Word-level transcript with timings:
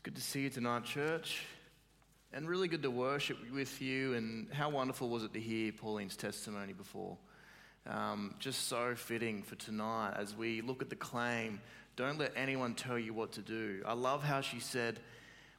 It's 0.00 0.06
good 0.06 0.16
to 0.16 0.22
see 0.22 0.40
you 0.40 0.48
tonight, 0.48 0.84
church, 0.84 1.42
and 2.32 2.48
really 2.48 2.68
good 2.68 2.82
to 2.84 2.90
worship 2.90 3.36
with 3.52 3.82
you. 3.82 4.14
And 4.14 4.50
how 4.50 4.70
wonderful 4.70 5.10
was 5.10 5.24
it 5.24 5.34
to 5.34 5.40
hear 5.40 5.72
Pauline's 5.72 6.16
testimony 6.16 6.72
before? 6.72 7.18
Um, 7.86 8.34
just 8.38 8.66
so 8.66 8.94
fitting 8.94 9.42
for 9.42 9.56
tonight 9.56 10.14
as 10.16 10.34
we 10.34 10.62
look 10.62 10.80
at 10.80 10.88
the 10.88 10.96
claim 10.96 11.60
don't 11.96 12.18
let 12.18 12.32
anyone 12.34 12.74
tell 12.74 12.98
you 12.98 13.12
what 13.12 13.32
to 13.32 13.42
do. 13.42 13.82
I 13.84 13.92
love 13.92 14.22
how 14.22 14.40
she 14.40 14.58
said, 14.58 15.00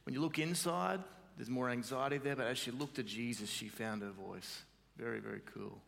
when 0.06 0.12
you 0.12 0.20
look 0.20 0.40
inside, 0.40 0.98
there's 1.36 1.48
more 1.48 1.70
anxiety 1.70 2.18
there, 2.18 2.34
but 2.34 2.48
as 2.48 2.58
she 2.58 2.72
looked 2.72 2.98
at 2.98 3.06
Jesus, 3.06 3.48
she 3.48 3.68
found 3.68 4.02
her 4.02 4.10
voice. 4.10 4.62
Very, 4.96 5.20
very 5.20 5.42
cool. 5.54 5.78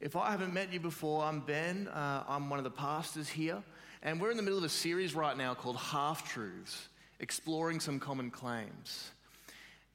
If 0.00 0.14
I 0.14 0.30
haven't 0.30 0.54
met 0.54 0.72
you 0.72 0.78
before, 0.78 1.24
I'm 1.24 1.40
Ben. 1.40 1.88
Uh, 1.88 2.22
I'm 2.28 2.50
one 2.50 2.60
of 2.60 2.64
the 2.64 2.70
pastors 2.70 3.28
here. 3.28 3.64
And 4.04 4.20
we're 4.20 4.30
in 4.30 4.36
the 4.36 4.44
middle 4.44 4.58
of 4.58 4.64
a 4.64 4.68
series 4.68 5.12
right 5.12 5.36
now 5.36 5.54
called 5.54 5.76
Half 5.76 6.30
Truths, 6.30 6.86
exploring 7.20 7.80
some 7.80 7.98
common 7.98 8.30
claims. 8.30 9.10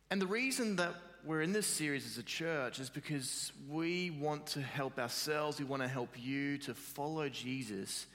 And 0.10 0.22
the 0.22 0.28
reason 0.28 0.76
that 0.78 0.94
we're 1.26 1.42
in 1.42 1.54
this 1.54 1.68
series 1.68 2.06
as 2.06 2.18
a 2.18 2.24
church 2.24 2.80
is 2.80 2.90
because 2.90 3.54
we 3.70 4.12
want 4.12 4.46
to 4.48 4.62
help 4.62 5.00
ourselves, 5.00 5.58
we 5.58 5.66
want 5.66 5.82
to 5.82 5.88
help 5.88 6.10
you 6.20 6.58
to 6.60 6.74
follow 6.74 7.30
Jesus 7.30 8.08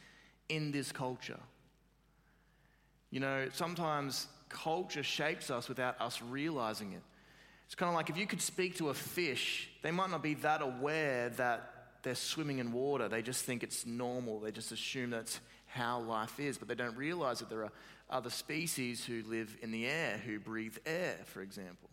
in 0.48 0.70
this 0.72 0.92
culture. 0.92 1.40
You 3.10 3.20
know, 3.20 3.48
sometimes 3.52 4.26
culture 4.50 5.02
shapes 5.02 5.50
us 5.50 5.68
without 5.68 5.98
us 6.00 6.20
realizing 6.20 6.92
it. 6.92 7.02
It's 7.66 7.74
kind 7.74 7.88
of 7.88 7.94
like 7.94 8.10
if 8.10 8.16
you 8.16 8.26
could 8.26 8.40
speak 8.40 8.76
to 8.78 8.90
a 8.90 8.94
fish, 8.94 9.70
they 9.82 9.90
might 9.90 10.10
not 10.10 10.22
be 10.22 10.34
that 10.34 10.62
aware 10.62 11.30
that 11.30 11.74
they're 12.02 12.14
swimming 12.14 12.58
in 12.58 12.72
water. 12.72 13.08
They 13.08 13.22
just 13.22 13.44
think 13.44 13.62
it's 13.62 13.84
normal. 13.84 14.40
They 14.40 14.52
just 14.52 14.72
assume 14.72 15.10
that's 15.10 15.40
how 15.66 16.00
life 16.00 16.40
is, 16.40 16.56
but 16.56 16.68
they 16.68 16.74
don't 16.74 16.96
realize 16.96 17.40
that 17.40 17.50
there 17.50 17.64
are 17.64 17.72
other 18.10 18.30
species 18.30 19.04
who 19.04 19.22
live 19.26 19.56
in 19.62 19.70
the 19.70 19.86
air, 19.86 20.20
who 20.24 20.38
breathe 20.38 20.76
air, 20.86 21.16
for 21.24 21.42
example. 21.42 21.90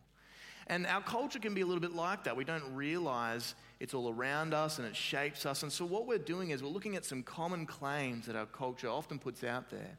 And 0.68 0.88
our 0.88 1.02
culture 1.02 1.38
can 1.38 1.54
be 1.54 1.62
a 1.62 1.66
little 1.66 1.82
bit 1.82 1.94
like 1.94 2.24
that. 2.24 2.36
We 2.36 2.44
don't 2.44 2.74
realize 2.74 3.54
it's 3.80 3.94
all 3.94 4.10
around 4.10 4.54
us 4.54 4.80
and 4.80 4.88
it 4.88 4.96
shapes 4.96 5.46
us. 5.46 5.62
And 5.62 5.72
so, 5.72 5.86
what 5.86 6.08
we're 6.08 6.18
doing 6.18 6.50
is 6.50 6.64
we're 6.64 6.70
looking 6.70 6.96
at 6.96 7.06
some 7.06 7.22
common 7.22 7.68
claims 7.68 8.26
that 8.26 8.36
our 8.36 8.48
culture 8.48 8.90
often 8.90 9.20
puts 9.20 9.44
out 9.44 9.70
there. 9.70 9.98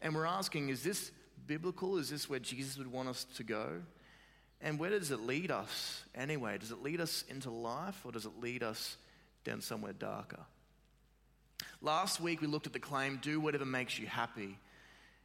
And 0.00 0.14
we're 0.14 0.26
asking, 0.26 0.70
is 0.70 0.82
this 0.82 1.12
biblical? 1.46 1.98
Is 1.98 2.08
this 2.08 2.30
where 2.30 2.38
Jesus 2.38 2.78
would 2.78 2.90
want 2.90 3.08
us 3.08 3.24
to 3.36 3.44
go? 3.44 3.82
And 4.62 4.78
where 4.78 4.90
does 4.90 5.10
it 5.10 5.20
lead 5.20 5.50
us 5.50 6.04
anyway? 6.14 6.56
Does 6.56 6.70
it 6.70 6.82
lead 6.82 7.00
us 7.00 7.24
into 7.28 7.50
life 7.50 8.00
or 8.04 8.12
does 8.12 8.24
it 8.24 8.40
lead 8.40 8.62
us 8.62 8.96
down 9.44 9.60
somewhere 9.60 9.92
darker? 9.92 10.40
Last 11.80 12.20
week 12.20 12.40
we 12.40 12.46
looked 12.46 12.66
at 12.66 12.72
the 12.72 12.78
claim, 12.78 13.18
do 13.20 13.40
whatever 13.40 13.64
makes 13.64 13.98
you 13.98 14.06
happy. 14.06 14.58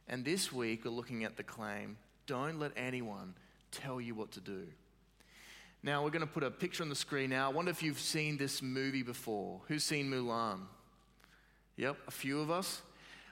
And 0.08 0.24
this 0.24 0.52
week 0.52 0.84
we're 0.84 0.90
looking 0.90 1.24
at 1.24 1.36
the 1.36 1.42
claim, 1.42 1.98
don't 2.26 2.58
let 2.58 2.72
anyone 2.76 3.34
tell 3.70 4.00
you 4.00 4.14
what 4.14 4.32
to 4.32 4.40
do. 4.40 4.66
Now 5.82 6.02
we're 6.02 6.10
going 6.10 6.20
to 6.20 6.26
put 6.26 6.42
a 6.42 6.50
picture 6.50 6.82
on 6.82 6.88
the 6.88 6.96
screen 6.96 7.30
now. 7.30 7.50
I 7.50 7.52
wonder 7.52 7.70
if 7.70 7.82
you've 7.82 8.00
seen 8.00 8.36
this 8.36 8.62
movie 8.62 9.02
before. 9.02 9.60
Who's 9.68 9.84
seen 9.84 10.10
Mulan? 10.10 10.60
Yep, 11.76 11.96
a 12.08 12.10
few 12.10 12.40
of 12.40 12.50
us. 12.50 12.82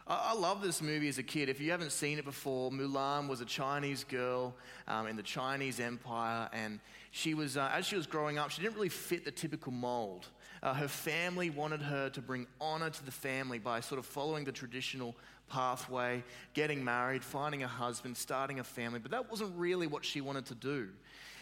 I, 0.08 0.34
love 0.34 0.62
this 0.62 0.80
movie 0.80 1.08
as 1.08 1.18
a 1.18 1.24
kid. 1.24 1.48
If 1.48 1.60
you 1.60 1.72
haven't 1.72 1.90
seen 1.90 2.18
it 2.18 2.24
before, 2.24 2.70
Mulan 2.70 3.26
was 3.26 3.40
a 3.40 3.44
Chinese 3.44 4.04
girl 4.04 4.54
um, 4.86 5.08
in 5.08 5.16
the 5.16 5.22
Chinese 5.22 5.80
Empire, 5.80 6.48
and 6.52 6.78
she 7.10 7.34
was, 7.34 7.56
uh, 7.56 7.72
as 7.74 7.86
she 7.86 7.96
was 7.96 8.06
growing 8.06 8.38
up, 8.38 8.52
she 8.52 8.62
didn't 8.62 8.76
really 8.76 8.88
fit 8.88 9.24
the 9.24 9.32
typical 9.32 9.72
mold. 9.72 10.28
Uh, 10.62 10.74
her 10.74 10.86
family 10.86 11.50
wanted 11.50 11.82
her 11.82 12.08
to 12.10 12.20
bring 12.20 12.46
honor 12.60 12.88
to 12.88 13.04
the 13.04 13.10
family 13.10 13.58
by 13.58 13.80
sort 13.80 13.98
of 13.98 14.06
following 14.06 14.44
the 14.44 14.52
traditional 14.52 15.16
pathway, 15.48 16.24
getting 16.54 16.84
married, 16.84 17.24
finding 17.24 17.62
a 17.62 17.68
husband, 17.68 18.16
starting 18.16 18.58
a 18.58 18.64
family, 18.64 18.98
but 18.98 19.10
that 19.10 19.30
wasn't 19.30 19.52
really 19.56 19.86
what 19.86 20.04
she 20.04 20.20
wanted 20.20 20.46
to 20.46 20.54
do. 20.54 20.88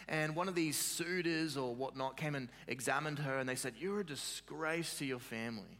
And 0.07 0.35
one 0.35 0.47
of 0.47 0.55
these 0.55 0.77
suitors 0.77 1.57
or 1.57 1.73
whatnot 1.73 2.15
came 2.15 2.35
and 2.35 2.49
examined 2.67 3.19
her, 3.19 3.39
and 3.39 3.49
they 3.49 3.55
said, 3.55 3.73
You're 3.79 4.01
a 4.01 4.05
disgrace 4.05 4.97
to 4.99 5.05
your 5.05 5.19
family. 5.19 5.79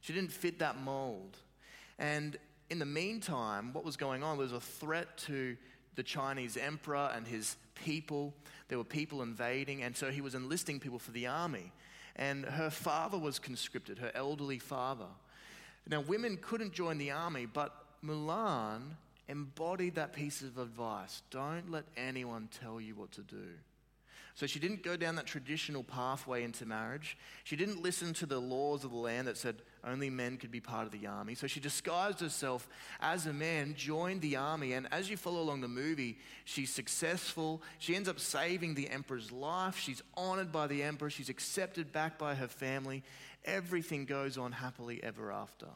She 0.00 0.12
didn't 0.12 0.32
fit 0.32 0.58
that 0.58 0.78
mold. 0.78 1.38
And 1.98 2.36
in 2.70 2.78
the 2.78 2.86
meantime, 2.86 3.72
what 3.72 3.84
was 3.84 3.96
going 3.96 4.22
on 4.22 4.36
was 4.36 4.52
a 4.52 4.60
threat 4.60 5.16
to 5.18 5.56
the 5.94 6.02
Chinese 6.02 6.56
emperor 6.56 7.10
and 7.14 7.26
his 7.26 7.56
people. 7.74 8.34
There 8.68 8.78
were 8.78 8.84
people 8.84 9.22
invading, 9.22 9.82
and 9.82 9.96
so 9.96 10.10
he 10.10 10.20
was 10.20 10.34
enlisting 10.34 10.80
people 10.80 10.98
for 10.98 11.12
the 11.12 11.26
army. 11.26 11.72
And 12.16 12.44
her 12.44 12.70
father 12.70 13.18
was 13.18 13.38
conscripted, 13.38 13.98
her 13.98 14.10
elderly 14.14 14.58
father. 14.58 15.06
Now, 15.88 16.00
women 16.00 16.38
couldn't 16.40 16.72
join 16.72 16.98
the 16.98 17.10
army, 17.10 17.46
but 17.46 17.74
Mulan 18.04 18.82
embodied 19.28 19.94
that 19.96 20.12
piece 20.12 20.42
of 20.42 20.58
advice 20.58 21.22
don't 21.30 21.70
let 21.70 21.84
anyone 21.96 22.48
tell 22.60 22.80
you 22.80 22.94
what 22.94 23.12
to 23.12 23.22
do. 23.22 23.48
So 24.34 24.46
she 24.46 24.58
didn't 24.58 24.82
go 24.82 24.96
down 24.96 25.16
that 25.16 25.26
traditional 25.26 25.84
pathway 25.84 26.42
into 26.42 26.64
marriage. 26.64 27.18
She 27.44 27.54
didn't 27.54 27.82
listen 27.82 28.14
to 28.14 28.26
the 28.26 28.40
laws 28.40 28.82
of 28.82 28.90
the 28.90 28.96
land 28.96 29.28
that 29.28 29.36
said 29.36 29.56
only 29.84 30.08
men 30.08 30.38
could 30.38 30.50
be 30.50 30.60
part 30.60 30.86
of 30.86 30.92
the 30.92 31.06
army. 31.06 31.34
So 31.34 31.46
she 31.46 31.60
disguised 31.60 32.20
herself 32.20 32.66
as 33.00 33.26
a 33.26 33.32
man, 33.32 33.74
joined 33.76 34.22
the 34.22 34.36
army, 34.36 34.72
and 34.72 34.88
as 34.90 35.10
you 35.10 35.18
follow 35.18 35.42
along 35.42 35.60
the 35.60 35.68
movie, 35.68 36.18
she's 36.44 36.72
successful. 36.72 37.62
She 37.78 37.94
ends 37.94 38.08
up 38.08 38.18
saving 38.18 38.74
the 38.74 38.88
emperor's 38.88 39.30
life. 39.30 39.78
She's 39.78 40.02
honored 40.16 40.50
by 40.50 40.66
the 40.66 40.82
emperor. 40.82 41.10
She's 41.10 41.28
accepted 41.28 41.92
back 41.92 42.18
by 42.18 42.34
her 42.34 42.48
family. 42.48 43.02
Everything 43.44 44.06
goes 44.06 44.38
on 44.38 44.52
happily 44.52 45.02
ever 45.02 45.30
after. 45.30 45.66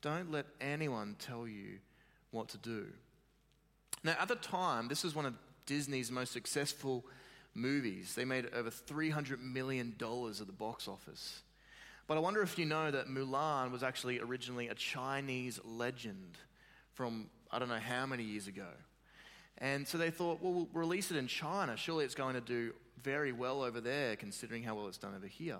Don't 0.00 0.30
let 0.30 0.46
anyone 0.60 1.16
tell 1.18 1.46
you 1.46 1.78
what 2.30 2.48
to 2.50 2.58
do. 2.58 2.86
Now, 4.02 4.16
at 4.20 4.28
the 4.28 4.36
time, 4.36 4.88
this 4.88 5.02
was 5.02 5.14
one 5.14 5.26
of 5.26 5.34
Disney's 5.66 6.10
most 6.10 6.32
successful 6.32 7.04
movies. 7.54 8.14
They 8.14 8.24
made 8.24 8.48
over 8.54 8.70
$300 8.70 9.40
million 9.40 9.94
at 9.98 10.46
the 10.46 10.52
box 10.52 10.88
office. 10.88 11.42
But 12.06 12.16
I 12.16 12.20
wonder 12.20 12.42
if 12.42 12.58
you 12.58 12.66
know 12.66 12.90
that 12.90 13.08
Mulan 13.08 13.70
was 13.70 13.82
actually 13.82 14.20
originally 14.20 14.68
a 14.68 14.74
Chinese 14.74 15.58
legend 15.64 16.36
from 16.92 17.28
I 17.50 17.58
don't 17.58 17.68
know 17.68 17.78
how 17.78 18.04
many 18.04 18.24
years 18.24 18.48
ago. 18.48 18.66
And 19.58 19.86
so 19.86 19.96
they 19.96 20.10
thought, 20.10 20.42
well, 20.42 20.52
we'll 20.52 20.68
release 20.72 21.12
it 21.12 21.16
in 21.16 21.28
China. 21.28 21.76
Surely 21.76 22.04
it's 22.04 22.16
going 22.16 22.34
to 22.34 22.40
do 22.40 22.72
very 23.02 23.30
well 23.30 23.62
over 23.62 23.80
there, 23.80 24.16
considering 24.16 24.64
how 24.64 24.74
well 24.74 24.88
it's 24.88 24.98
done 24.98 25.14
over 25.14 25.28
here. 25.28 25.58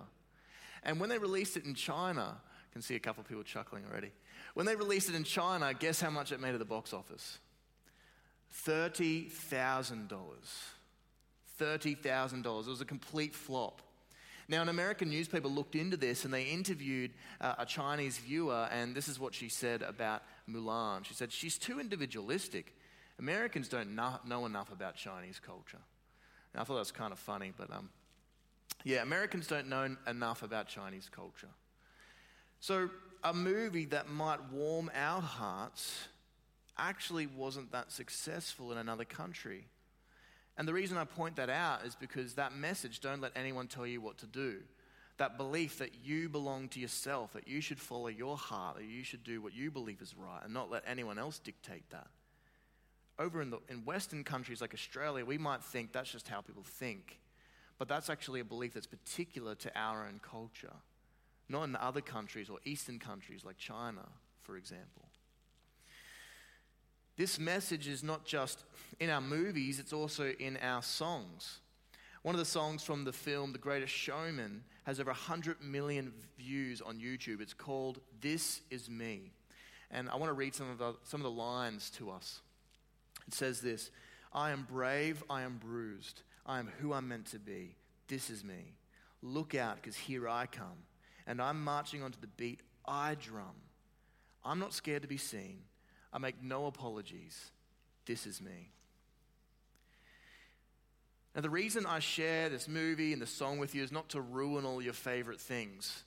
And 0.83 0.99
when 0.99 1.09
they 1.09 1.17
released 1.17 1.55
it 1.55 1.63
in 1.63 1.73
China, 1.73 2.35
I 2.37 2.73
can 2.73 2.81
see 2.81 2.95
a 2.95 2.99
couple 2.99 3.21
of 3.21 3.29
people 3.29 3.43
chuckling 3.43 3.85
already. 3.89 4.11
When 4.53 4.65
they 4.65 4.75
released 4.75 5.07
it 5.07 5.15
in 5.15 5.23
China, 5.23 5.73
guess 5.73 6.01
how 6.01 6.09
much 6.09 6.33
it 6.33 6.41
made 6.41 6.53
at 6.53 6.59
the 6.59 6.65
box 6.65 6.91
office? 6.93 7.39
$30,000. 8.65 10.09
$30,000. 11.59 12.37
It 12.45 12.69
was 12.69 12.81
a 12.81 12.85
complete 12.85 13.33
flop. 13.33 13.81
Now, 14.47 14.61
an 14.61 14.69
American 14.69 15.09
newspaper 15.09 15.47
looked 15.47 15.75
into 15.75 15.97
this 15.97 16.23
and 16.23 16.33
they 16.33 16.43
interviewed 16.43 17.11
uh, 17.41 17.55
a 17.57 17.65
Chinese 17.65 18.19
viewer, 18.19 18.67
and 18.71 18.93
this 18.93 19.07
is 19.07 19.19
what 19.19 19.33
she 19.33 19.49
said 19.49 19.81
about 19.81 20.21
Mulan. 20.49 21.03
She 21.03 21.15
said, 21.15 21.31
She's 21.31 21.57
too 21.57 21.79
individualistic. 21.79 22.75
Americans 23.17 23.69
don't 23.69 23.95
know, 23.95 24.45
enough 24.45 24.71
about 24.71 24.95
Chinese 24.95 25.39
culture. 25.39 25.79
And 26.53 26.61
I 26.61 26.63
thought 26.63 26.75
that 26.75 26.79
was 26.79 26.91
kind 26.91 27.11
of 27.11 27.19
funny, 27.19 27.53
but 27.57 27.71
um, 27.71 27.89
yeah, 28.83 29.01
Americans 29.01 29.47
don't 29.47 29.67
know 29.67 29.95
enough 30.07 30.43
about 30.43 30.67
Chinese 30.67 31.09
culture. 31.09 31.49
So, 32.59 32.89
a 33.23 33.33
movie 33.33 33.85
that 33.85 34.09
might 34.09 34.51
warm 34.51 34.91
our 34.93 35.21
hearts 35.21 36.07
actually 36.77 37.25
wasn't 37.25 37.71
that 37.71 37.91
successful 37.91 38.71
in 38.71 38.77
another 38.77 39.05
country. 39.05 39.65
And 40.57 40.67
the 40.67 40.73
reason 40.73 40.97
I 40.97 41.03
point 41.03 41.35
that 41.35 41.49
out 41.49 41.85
is 41.85 41.95
because 41.95 42.35
that 42.35 42.55
message, 42.55 43.01
don't 43.01 43.21
let 43.21 43.33
anyone 43.35 43.67
tell 43.67 43.85
you 43.85 43.99
what 43.99 44.17
to 44.19 44.25
do, 44.25 44.59
that 45.17 45.37
belief 45.37 45.79
that 45.79 45.91
you 46.03 46.29
belong 46.29 46.69
to 46.69 46.79
yourself, 46.79 47.33
that 47.33 47.47
you 47.47 47.61
should 47.61 47.79
follow 47.79 48.07
your 48.07 48.37
heart, 48.37 48.77
that 48.77 48.85
you 48.85 49.03
should 49.03 49.23
do 49.23 49.41
what 49.41 49.53
you 49.53 49.71
believe 49.71 50.01
is 50.01 50.15
right 50.17 50.41
and 50.43 50.53
not 50.53 50.71
let 50.71 50.83
anyone 50.87 51.17
else 51.17 51.39
dictate 51.39 51.89
that. 51.89 52.07
Over 53.17 53.41
in, 53.41 53.49
the, 53.49 53.59
in 53.69 53.85
Western 53.85 54.23
countries 54.23 54.59
like 54.59 54.73
Australia, 54.73 55.25
we 55.25 55.37
might 55.37 55.63
think 55.63 55.91
that's 55.91 56.11
just 56.11 56.27
how 56.27 56.41
people 56.41 56.63
think. 56.63 57.19
But 57.77 57.87
that's 57.87 58.09
actually 58.09 58.39
a 58.39 58.45
belief 58.45 58.73
that's 58.73 58.87
particular 58.87 59.55
to 59.55 59.71
our 59.77 60.05
own 60.05 60.19
culture, 60.21 60.73
not 61.49 61.63
in 61.63 61.75
other 61.75 62.01
countries 62.01 62.49
or 62.49 62.59
Eastern 62.65 62.99
countries 62.99 63.43
like 63.45 63.57
China, 63.57 64.05
for 64.41 64.57
example. 64.57 65.04
This 67.17 67.39
message 67.39 67.87
is 67.87 68.03
not 68.03 68.25
just 68.25 68.65
in 68.99 69.09
our 69.09 69.21
movies, 69.21 69.79
it's 69.79 69.93
also 69.93 70.31
in 70.39 70.57
our 70.57 70.81
songs. 70.81 71.59
One 72.23 72.35
of 72.35 72.39
the 72.39 72.45
songs 72.45 72.83
from 72.83 73.03
the 73.05 73.13
film 73.13 73.51
The 73.51 73.59
Greatest 73.59 73.93
Showman 73.93 74.63
has 74.83 74.99
over 74.99 75.11
100 75.11 75.61
million 75.61 76.11
views 76.37 76.81
on 76.81 76.97
YouTube. 76.97 77.39
It's 77.39 77.53
called 77.53 77.99
This 78.19 78.61
Is 78.69 78.89
Me. 78.89 79.31
And 79.91 80.09
I 80.09 80.15
want 80.15 80.29
to 80.29 80.33
read 80.33 80.55
some 80.55 80.69
of 80.69 80.77
the, 80.79 80.95
some 81.03 81.21
of 81.21 81.23
the 81.23 81.29
lines 81.29 81.89
to 81.91 82.09
us. 82.09 82.41
It 83.27 83.33
says 83.33 83.61
this 83.61 83.91
I 84.33 84.51
am 84.51 84.65
brave, 84.69 85.23
I 85.29 85.43
am 85.43 85.57
bruised, 85.57 86.23
I 86.45 86.59
am 86.59 86.69
who 86.79 86.93
I'm 86.93 87.07
meant 87.07 87.27
to 87.27 87.39
be. 87.39 87.75
This 88.07 88.29
is 88.29 88.43
me. 88.43 88.73
Look 89.21 89.55
out, 89.55 89.77
because 89.77 89.95
here 89.95 90.27
I 90.27 90.45
come. 90.45 90.83
And 91.25 91.41
I'm 91.41 91.63
marching 91.63 92.03
onto 92.03 92.19
the 92.19 92.27
beat 92.27 92.61
I 92.85 93.15
drum. 93.15 93.55
I'm 94.43 94.59
not 94.59 94.73
scared 94.73 95.01
to 95.01 95.07
be 95.07 95.17
seen. 95.17 95.59
I 96.15 96.17
make 96.17 96.41
no 96.41 96.67
apologies. 96.67 97.51
This 98.05 98.25
is 98.25 98.41
me. 98.41 98.71
Now, 101.35 101.41
the 101.41 101.49
reason 101.49 101.85
I 101.85 101.99
share 101.99 102.47
this 102.47 102.69
movie 102.69 103.11
and 103.11 103.21
the 103.21 103.27
song 103.27 103.57
with 103.57 103.75
you 103.75 103.83
is 103.83 103.91
not 103.91 104.07
to 104.09 104.21
ruin 104.21 104.63
all 104.63 104.81
your 104.81 104.93
favorite 104.93 105.41
things, 105.41 106.05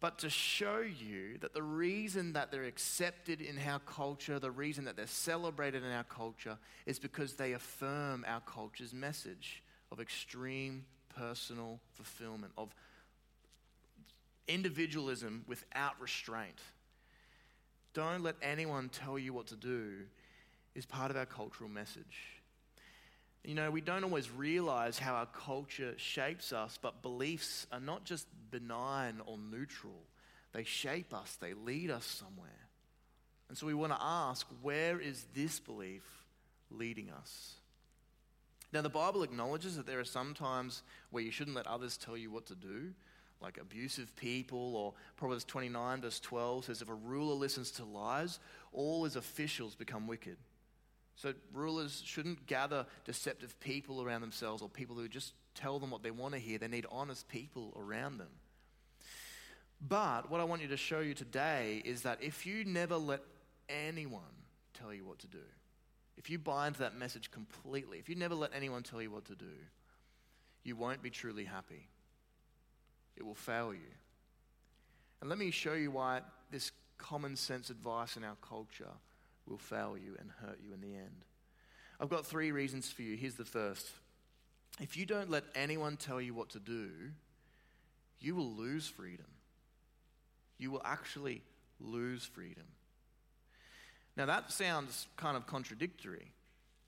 but 0.00 0.18
to 0.18 0.28
show 0.28 0.80
you 0.80 1.38
that 1.38 1.54
the 1.54 1.62
reason 1.62 2.32
that 2.32 2.50
they're 2.50 2.64
accepted 2.64 3.40
in 3.40 3.56
our 3.64 3.78
culture, 3.78 4.40
the 4.40 4.50
reason 4.50 4.86
that 4.86 4.96
they're 4.96 5.06
celebrated 5.06 5.84
in 5.84 5.92
our 5.92 6.02
culture, 6.02 6.58
is 6.84 6.98
because 6.98 7.34
they 7.34 7.52
affirm 7.52 8.24
our 8.26 8.40
culture's 8.40 8.92
message 8.92 9.62
of 9.92 10.00
extreme 10.00 10.84
personal 11.14 11.78
fulfillment, 11.92 12.52
of 12.58 12.74
individualism 14.48 15.44
without 15.46 16.00
restraint. 16.00 16.58
Don't 17.94 18.22
let 18.22 18.36
anyone 18.42 18.88
tell 18.88 19.18
you 19.18 19.32
what 19.32 19.48
to 19.48 19.56
do, 19.56 19.92
is 20.74 20.86
part 20.86 21.10
of 21.10 21.16
our 21.16 21.26
cultural 21.26 21.68
message. 21.68 22.40
You 23.44 23.54
know, 23.54 23.70
we 23.70 23.80
don't 23.80 24.04
always 24.04 24.30
realize 24.30 24.98
how 24.98 25.14
our 25.14 25.26
culture 25.26 25.94
shapes 25.96 26.52
us, 26.52 26.78
but 26.80 27.02
beliefs 27.02 27.66
are 27.72 27.80
not 27.80 28.04
just 28.04 28.26
benign 28.50 29.20
or 29.26 29.36
neutral. 29.36 30.04
They 30.52 30.64
shape 30.64 31.12
us, 31.12 31.36
they 31.40 31.54
lead 31.54 31.90
us 31.90 32.04
somewhere. 32.04 32.50
And 33.48 33.58
so 33.58 33.66
we 33.66 33.74
want 33.74 33.92
to 33.92 33.98
ask 34.00 34.46
where 34.62 35.00
is 35.00 35.26
this 35.34 35.60
belief 35.60 36.02
leading 36.70 37.10
us? 37.10 37.56
Now, 38.72 38.80
the 38.80 38.88
Bible 38.88 39.22
acknowledges 39.22 39.76
that 39.76 39.86
there 39.86 40.00
are 40.00 40.04
some 40.04 40.32
times 40.32 40.82
where 41.10 41.22
you 41.22 41.30
shouldn't 41.30 41.56
let 41.56 41.66
others 41.66 41.98
tell 41.98 42.16
you 42.16 42.30
what 42.30 42.46
to 42.46 42.54
do, 42.54 42.94
like 43.42 43.58
abusive 43.60 44.14
people, 44.16 44.76
or 44.76 44.94
Proverbs 45.16 45.44
29, 45.44 46.00
verse 46.00 46.20
12 46.20 46.66
says, 46.66 46.82
If 46.82 46.88
a 46.88 46.94
ruler 46.94 47.34
listens 47.34 47.70
to 47.72 47.84
lies, 47.84 48.38
all 48.72 49.04
his 49.04 49.16
officials 49.16 49.74
become 49.74 50.06
wicked. 50.06 50.36
So 51.16 51.34
rulers 51.52 52.02
shouldn't 52.04 52.46
gather 52.46 52.86
deceptive 53.04 53.58
people 53.60 54.02
around 54.02 54.22
themselves 54.22 54.62
or 54.62 54.68
people 54.68 54.96
who 54.96 55.08
just 55.08 55.34
tell 55.54 55.78
them 55.78 55.90
what 55.90 56.02
they 56.02 56.10
want 56.10 56.34
to 56.34 56.40
hear. 56.40 56.58
They 56.58 56.68
need 56.68 56.86
honest 56.90 57.28
people 57.28 57.74
around 57.76 58.18
them. 58.18 58.30
But 59.86 60.30
what 60.30 60.40
I 60.40 60.44
want 60.44 60.62
you 60.62 60.68
to 60.68 60.76
show 60.76 61.00
you 61.00 61.12
today 61.12 61.82
is 61.84 62.02
that 62.02 62.22
if 62.22 62.46
you 62.46 62.64
never 62.64 62.96
let 62.96 63.20
anyone 63.68 64.22
tell 64.74 64.94
you 64.94 65.04
what 65.04 65.18
to 65.20 65.26
do, 65.26 65.42
if 66.16 66.30
you 66.30 66.38
buy 66.38 66.68
into 66.68 66.80
that 66.80 66.96
message 66.96 67.30
completely, 67.30 67.98
if 67.98 68.08
you 68.08 68.14
never 68.14 68.34
let 68.34 68.52
anyone 68.54 68.82
tell 68.82 69.02
you 69.02 69.10
what 69.10 69.24
to 69.26 69.34
do, 69.34 69.52
you 70.62 70.76
won't 70.76 71.02
be 71.02 71.10
truly 71.10 71.44
happy. 71.44 71.88
It 73.16 73.24
will 73.24 73.34
fail 73.34 73.72
you. 73.72 73.90
And 75.20 75.30
let 75.30 75.38
me 75.38 75.50
show 75.50 75.74
you 75.74 75.90
why 75.90 76.20
this 76.50 76.72
common 76.98 77.36
sense 77.36 77.70
advice 77.70 78.16
in 78.16 78.24
our 78.24 78.36
culture 78.46 78.90
will 79.46 79.58
fail 79.58 79.96
you 79.96 80.16
and 80.18 80.30
hurt 80.40 80.58
you 80.64 80.72
in 80.72 80.80
the 80.80 80.96
end. 80.96 81.24
I've 82.00 82.08
got 82.08 82.26
three 82.26 82.52
reasons 82.52 82.90
for 82.90 83.02
you. 83.02 83.16
Here's 83.16 83.34
the 83.34 83.44
first. 83.44 83.90
If 84.80 84.96
you 84.96 85.06
don't 85.06 85.30
let 85.30 85.44
anyone 85.54 85.96
tell 85.96 86.20
you 86.20 86.34
what 86.34 86.50
to 86.50 86.58
do, 86.58 86.90
you 88.20 88.34
will 88.34 88.50
lose 88.50 88.86
freedom. 88.86 89.26
You 90.58 90.70
will 90.70 90.82
actually 90.84 91.42
lose 91.80 92.24
freedom. 92.24 92.64
Now, 94.16 94.26
that 94.26 94.52
sounds 94.52 95.06
kind 95.16 95.36
of 95.36 95.46
contradictory. 95.46 96.32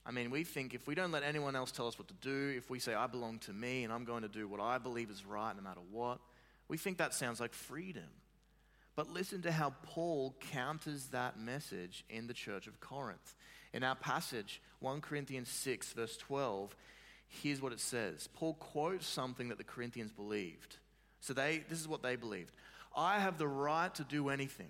I 0.05 0.11
mean, 0.11 0.29
we 0.29 0.43
think 0.43 0.73
if 0.73 0.87
we 0.87 0.93
don't 0.93 1.11
let 1.11 1.23
anyone 1.23 1.55
else 1.55 1.71
tell 1.71 1.87
us 1.87 1.97
what 1.97 2.07
to 2.09 2.13
do, 2.21 2.53
if 2.55 2.69
we 2.69 2.79
say, 2.79 2.93
I 2.93 3.07
belong 3.07 3.39
to 3.39 3.53
me 3.53 3.83
and 3.83 3.91
I'm 3.91 4.05
going 4.05 4.21
to 4.21 4.27
do 4.27 4.47
what 4.47 4.59
I 4.59 4.77
believe 4.77 5.09
is 5.09 5.25
right 5.25 5.55
no 5.55 5.63
matter 5.63 5.81
what, 5.91 6.19
we 6.67 6.77
think 6.77 6.99
that 6.99 7.13
sounds 7.13 7.39
like 7.39 7.53
freedom. 7.53 8.03
But 8.95 9.11
listen 9.11 9.41
to 9.41 9.51
how 9.51 9.73
Paul 9.83 10.35
counters 10.51 11.07
that 11.07 11.39
message 11.39 12.05
in 12.09 12.27
the 12.27 12.33
church 12.33 12.67
of 12.67 12.79
Corinth. 12.79 13.35
In 13.73 13.83
our 13.83 13.95
passage, 13.95 14.61
1 14.79 15.01
Corinthians 15.01 15.49
6, 15.49 15.93
verse 15.93 16.15
12, 16.17 16.75
here's 17.27 17.61
what 17.61 17.73
it 17.73 17.79
says. 17.79 18.29
Paul 18.35 18.53
quotes 18.53 19.05
something 19.05 19.49
that 19.49 19.57
the 19.57 19.63
Corinthians 19.63 20.11
believed. 20.11 20.77
So 21.19 21.33
they, 21.33 21.63
this 21.67 21.79
is 21.79 21.87
what 21.87 22.03
they 22.03 22.15
believed 22.15 22.51
I 22.95 23.19
have 23.19 23.37
the 23.37 23.47
right 23.47 23.93
to 23.95 24.03
do 24.03 24.29
anything. 24.29 24.69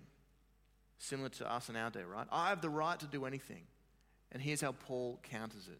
Similar 0.97 1.29
to 1.29 1.51
us 1.51 1.69
in 1.69 1.75
our 1.75 1.89
day, 1.91 2.03
right? 2.03 2.25
I 2.31 2.49
have 2.49 2.61
the 2.61 2.69
right 2.69 2.99
to 2.99 3.05
do 3.05 3.25
anything. 3.25 3.63
And 4.35 4.43
here's 4.43 4.59
how 4.59 4.73
Paul 4.73 5.17
counters 5.23 5.69
it. 5.71 5.79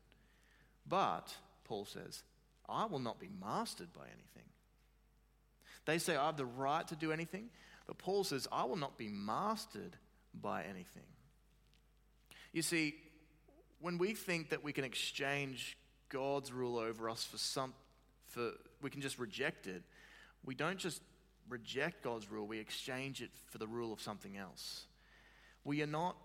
But, 0.87 1.35
Paul 1.65 1.83
says, 1.83 2.23
I 2.69 2.85
will 2.85 2.99
not 2.99 3.19
be 3.19 3.27
mastered 3.41 3.91
by 3.91 4.03
anything. 4.05 4.49
They 5.83 5.97
say, 5.97 6.15
I 6.15 6.27
have 6.27 6.37
the 6.37 6.45
right 6.45 6.87
to 6.87 6.95
do 6.95 7.11
anything. 7.11 7.49
But 7.85 7.97
Paul 7.97 8.23
says, 8.23 8.47
I 8.53 8.63
will 8.63 8.77
not 8.77 8.97
be 8.97 9.09
mastered 9.09 9.97
by 10.33 10.63
anything. 10.63 11.03
You 12.53 12.61
see, 12.61 12.95
when 13.81 13.97
we 13.97 14.13
think 14.13 14.51
that 14.51 14.63
we 14.63 14.71
can 14.71 14.85
exchange 14.85 15.77
God's 16.07 16.53
rule 16.53 16.77
over 16.77 17.09
us 17.09 17.25
for 17.25 17.37
some, 17.37 17.73
for, 18.27 18.51
we 18.81 18.89
can 18.89 19.01
just 19.01 19.19
reject 19.19 19.67
it, 19.67 19.83
we 20.45 20.55
don't 20.55 20.79
just 20.79 21.01
reject 21.49 22.03
God's 22.03 22.31
rule, 22.31 22.47
we 22.47 22.59
exchange 22.59 23.21
it 23.21 23.31
for 23.47 23.57
the 23.57 23.67
rule 23.67 23.91
of 23.91 23.99
something 23.99 24.37
else. 24.37 24.85
We 25.65 25.81
are 25.81 25.87
not 25.87 26.15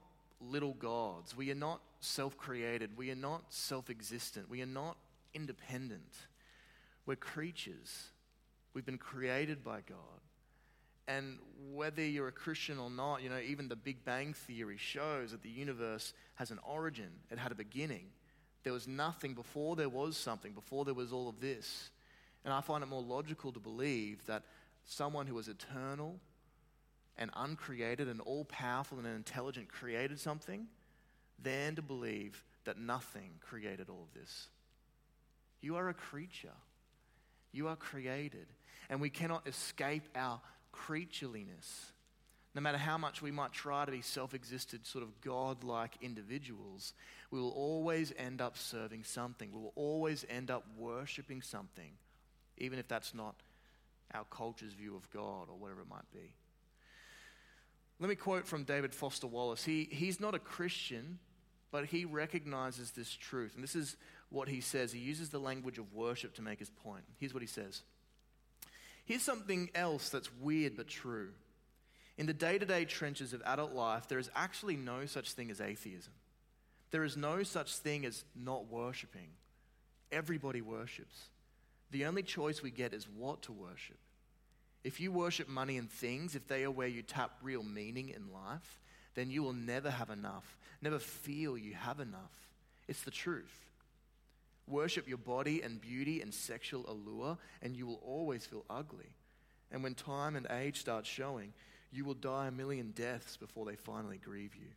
little 0.41 0.75
gods. 0.75 1.37
We 1.37 1.51
are 1.51 1.57
not 1.57 1.81
self 2.01 2.37
created. 2.37 2.97
We 2.97 3.11
are 3.11 3.17
not 3.17 3.45
self 3.49 3.91
existent. 3.91 4.49
We 4.49 4.63
are 4.63 4.67
not 4.67 4.97
independent. 5.35 6.15
We're 7.07 7.17
creatures. 7.17 8.09
We've 8.75 8.87
been 8.87 8.99
created 8.99 9.65
by 9.65 9.81
God. 9.89 10.21
And 11.09 11.39
whether 11.73 12.05
you're 12.05 12.29
a 12.29 12.33
Christian 12.33 12.79
or 12.79 12.89
not, 12.89 13.23
you 13.23 13.29
know, 13.29 13.39
even 13.39 13.69
the 13.69 13.75
Big 13.77 14.05
Bang 14.05 14.33
Theory 14.33 14.77
shows 14.77 15.33
that 15.33 15.43
the 15.43 15.49
universe 15.49 16.13
has 16.37 16.53
an 16.53 16.61
origin, 16.63 17.11
it 17.31 17.39
had 17.39 17.51
a 17.51 17.57
beginning. 17.57 18.07
There 18.63 18.73
was 18.73 18.87
nothing 18.87 19.35
before 19.35 19.75
there 19.75 19.89
was 19.89 20.17
something, 20.17 20.53
before 20.53 20.85
there 20.85 20.95
was 20.95 21.13
all 21.13 21.29
of 21.29 21.41
this. 21.41 21.91
And 22.45 22.55
I 22.55 22.61
find 22.61 22.85
it 22.85 22.87
more 22.87 23.03
logical 23.03 23.53
to 23.53 23.59
believe 23.59 24.25
that 24.27 24.45
someone 24.85 25.27
who 25.27 25.35
was 25.35 25.49
eternal 25.49 26.21
and 27.21 27.31
uncreated 27.37 28.09
and 28.09 28.21
all 28.23 28.47
powerful 28.47 28.99
and 28.99 29.07
intelligent 29.07 29.69
created 29.69 30.19
something 30.19 30.67
than 31.41 31.77
to 31.77 31.83
believe 31.83 32.43
that 32.65 32.79
nothing 32.79 33.33
created 33.41 33.89
all 33.89 34.03
of 34.03 34.21
this. 34.21 34.49
You 35.61 35.77
are 35.77 35.91
a 35.91 35.95
creature, 35.95 36.57
you 37.53 37.69
are 37.69 37.77
created, 37.77 38.47
and 38.89 39.01
we 39.01 39.11
cannot 39.11 39.47
escape 39.47 40.09
our 40.17 40.41
creatureliness. 40.75 41.93
No 42.55 42.61
matter 42.63 42.79
how 42.79 42.99
much 42.99 43.23
we 43.23 43.31
might 43.31 43.53
try 43.53 43.85
to 43.85 43.93
be 43.93 44.01
self 44.01 44.35
existent, 44.35 44.87
sort 44.87 45.05
of 45.05 45.21
God 45.21 45.63
like 45.63 45.95
individuals, 46.01 46.95
we 47.31 47.39
will 47.39 47.51
always 47.51 48.13
end 48.17 48.41
up 48.41 48.59
serving 48.59 49.05
something. 49.05 49.53
We 49.53 49.61
will 49.61 49.73
always 49.77 50.25
end 50.29 50.51
up 50.51 50.65
worshipping 50.77 51.43
something, 51.43 51.93
even 52.59 52.79
if 52.79 52.89
that's 52.89 53.15
not 53.15 53.37
our 54.13 54.25
culture's 54.25 54.73
view 54.73 54.97
of 54.97 55.09
God 55.11 55.49
or 55.49 55.57
whatever 55.57 55.83
it 55.83 55.89
might 55.89 56.11
be. 56.13 56.35
Let 58.01 58.09
me 58.09 58.15
quote 58.15 58.47
from 58.47 58.65
David 58.65 58.95
Foster 58.95 59.27
Wallace. 59.27 59.63
He, 59.63 59.87
he's 59.91 60.21
not 60.21 60.35
a 60.35 60.39
Christian, 60.39 61.19
but 61.71 61.85
he 61.85 62.07
recognizes 62.07 62.93
this 62.93 63.13
truth. 63.13 63.55
And 63.55 63.63
this 63.63 63.77
is 63.77 63.97
what 64.31 64.49
he 64.49 64.63
says. 64.63 64.91
He 64.91 65.01
uses 65.01 65.29
the 65.29 65.39
language 65.39 65.79
of 65.79 65.93
worship 65.93 66.35
to 66.37 66.43
make 66.43 66.59
his 66.59 66.71
point. 66.71 67.05
Here's 67.19 67.35
what 67.35 67.43
he 67.43 67.47
says 67.47 67.83
Here's 69.05 69.23
something 69.23 69.71
else 69.75 70.09
that's 70.09 70.33
weird 70.41 70.77
but 70.77 70.89
true. 70.89 71.29
In 72.17 72.27
the 72.27 72.33
day 72.33 72.59
to 72.59 72.67
day 72.67 72.85
trenches 72.87 73.33
of 73.33 73.43
adult 73.45 73.73
life, 73.73 74.09
there 74.09 74.19
is 74.19 74.31
actually 74.35 74.77
no 74.77 75.07
such 75.07 75.33
thing 75.33 75.51
as 75.51 75.61
atheism. 75.61 76.13
There 76.91 77.05
is 77.05 77.17
no 77.17 77.43
such 77.43 77.77
thing 77.77 78.05
as 78.05 78.25
not 78.35 78.71
worshiping. 78.71 79.29
Everybody 80.11 80.61
worships. 80.61 81.29
The 81.91 82.07
only 82.07 82.23
choice 82.23 82.63
we 82.63 82.71
get 82.71 82.95
is 82.95 83.09
what 83.09 83.43
to 83.43 83.53
worship. 83.53 83.99
If 84.83 85.01
you 85.01 85.13
worship 85.13 85.49
money 85.49 85.77
and 85.77 85.91
things, 85.91 86.35
if 86.35 86.49
they 86.49 86.65
are 86.65 86.71
where 86.71 86.89
you 86.89 87.03
tap 87.03 87.33
real 87.43 87.63
meaning 87.63 88.09
in 88.09 88.33
life, 88.33 88.81
then 89.15 89.31
you 89.31 89.43
will 89.43 89.53
never 89.53 89.91
have 89.91 90.11
enough, 90.11 90.57
never 90.81 90.99
feel 90.99 91.59
you 91.59 91.75
have 91.75 92.01
enough. 92.01 92.49
It's 92.89 93.03
the 93.03 93.11
truth. 93.11 93.53
Worship 94.67 95.09
your 95.09 95.19
body 95.19 95.63
and 95.63 95.81
beauty 95.81 96.23
and 96.23 96.33
sexual 96.33 96.89
allure, 96.89 97.37
and 97.61 97.77
you 97.77 97.87
will 97.87 98.01
always 98.07 98.47
feel 98.47 98.65
ugly. 98.71 99.13
And 99.73 99.83
when 99.83 99.95
time 99.95 100.37
and 100.37 100.47
age 100.51 100.81
start 100.81 101.07
showing, 101.07 101.53
you 101.93 102.05
will 102.05 102.15
die 102.15 102.47
a 102.47 102.53
million 102.53 102.93
deaths 102.93 103.37
before 103.37 103.67
they 103.67 103.77
finally 103.77 104.19
grieve 104.19 104.55
you. 104.55 104.69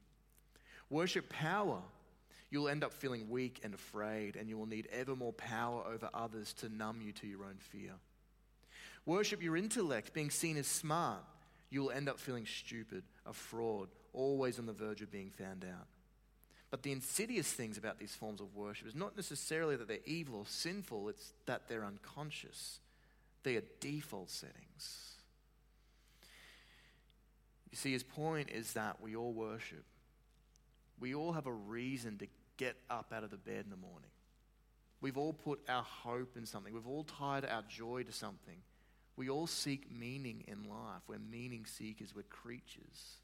Worship 0.90 1.30
power. 1.30 1.80
You'll 2.50 2.70
end 2.70 2.84
up 2.84 2.94
feeling 2.94 3.30
weak 3.30 3.62
and 3.64 3.74
afraid, 3.74 4.36
and 4.36 4.50
you 4.50 4.58
will 4.58 4.68
need 4.68 4.88
ever 4.92 5.16
more 5.16 5.34
power 5.34 5.84
over 5.88 6.10
others 6.14 6.54
to 6.56 6.70
numb 6.70 7.02
you 7.02 7.12
to 7.14 7.28
your 7.28 7.46
own 7.46 7.58
fear. 7.60 7.94
Worship 9.06 9.42
your 9.42 9.58
intellect, 9.58 10.14
being 10.14 10.30
seen 10.30 10.58
as 10.58 10.68
smart. 10.68 11.24
You 11.70 11.82
will 11.82 11.92
end 11.92 12.08
up 12.08 12.20
feeling 12.20 12.46
stupid, 12.46 13.04
a 13.26 13.34
fraud, 13.34 13.90
always 14.14 14.60
on 14.60 14.66
the 14.66 14.74
verge 14.74 15.02
of 15.02 15.12
being 15.12 15.32
found 15.32 15.66
out. 15.66 15.88
But 16.70 16.84
the 16.84 16.92
insidious 16.92 17.52
things 17.52 17.78
about 17.78 18.00
these 18.00 18.16
forms 18.16 18.42
of 18.42 18.56
worship 18.56 18.88
is 18.88 18.96
not 18.96 19.16
necessarily 19.16 19.76
that 19.76 19.88
they're 19.88 19.98
evil 20.06 20.40
or 20.40 20.46
sinful, 20.48 21.10
it's 21.10 21.34
that 21.46 21.68
they're 21.68 21.86
unconscious. 21.86 22.80
They 23.44 23.58
are 23.58 23.64
default 23.80 24.32
settings. 24.32 25.14
You 27.70 27.78
see, 27.78 27.92
his 27.92 28.04
point 28.04 28.50
is 28.50 28.74
that 28.74 29.02
we 29.02 29.16
all 29.16 29.34
worship. 29.34 29.84
We 31.00 31.14
all 31.14 31.34
have 31.34 31.48
a 31.48 31.52
reason 31.52 32.18
to 32.20 32.28
get 32.58 32.76
up 32.90 33.12
out 33.16 33.24
of 33.24 33.32
the 33.32 33.38
bed 33.38 33.66
in 33.66 33.70
the 33.70 33.78
morning. 33.78 34.10
We've 35.02 35.18
all 35.18 35.34
put 35.34 35.60
our 35.68 35.84
hope 35.84 36.38
in 36.38 36.46
something. 36.46 36.74
We've 36.74 36.88
all 36.88 37.04
tied 37.04 37.46
our 37.46 37.64
joy 37.68 38.04
to 38.04 38.12
something. 38.12 38.58
We 39.16 39.30
all 39.30 39.48
seek 39.48 39.92
meaning 39.92 40.44
in 40.48 40.70
life. 40.70 41.02
We're 41.08 41.20
meaning 41.20 41.66
seekers, 41.66 42.16
we're 42.16 42.24
creatures. 42.24 43.18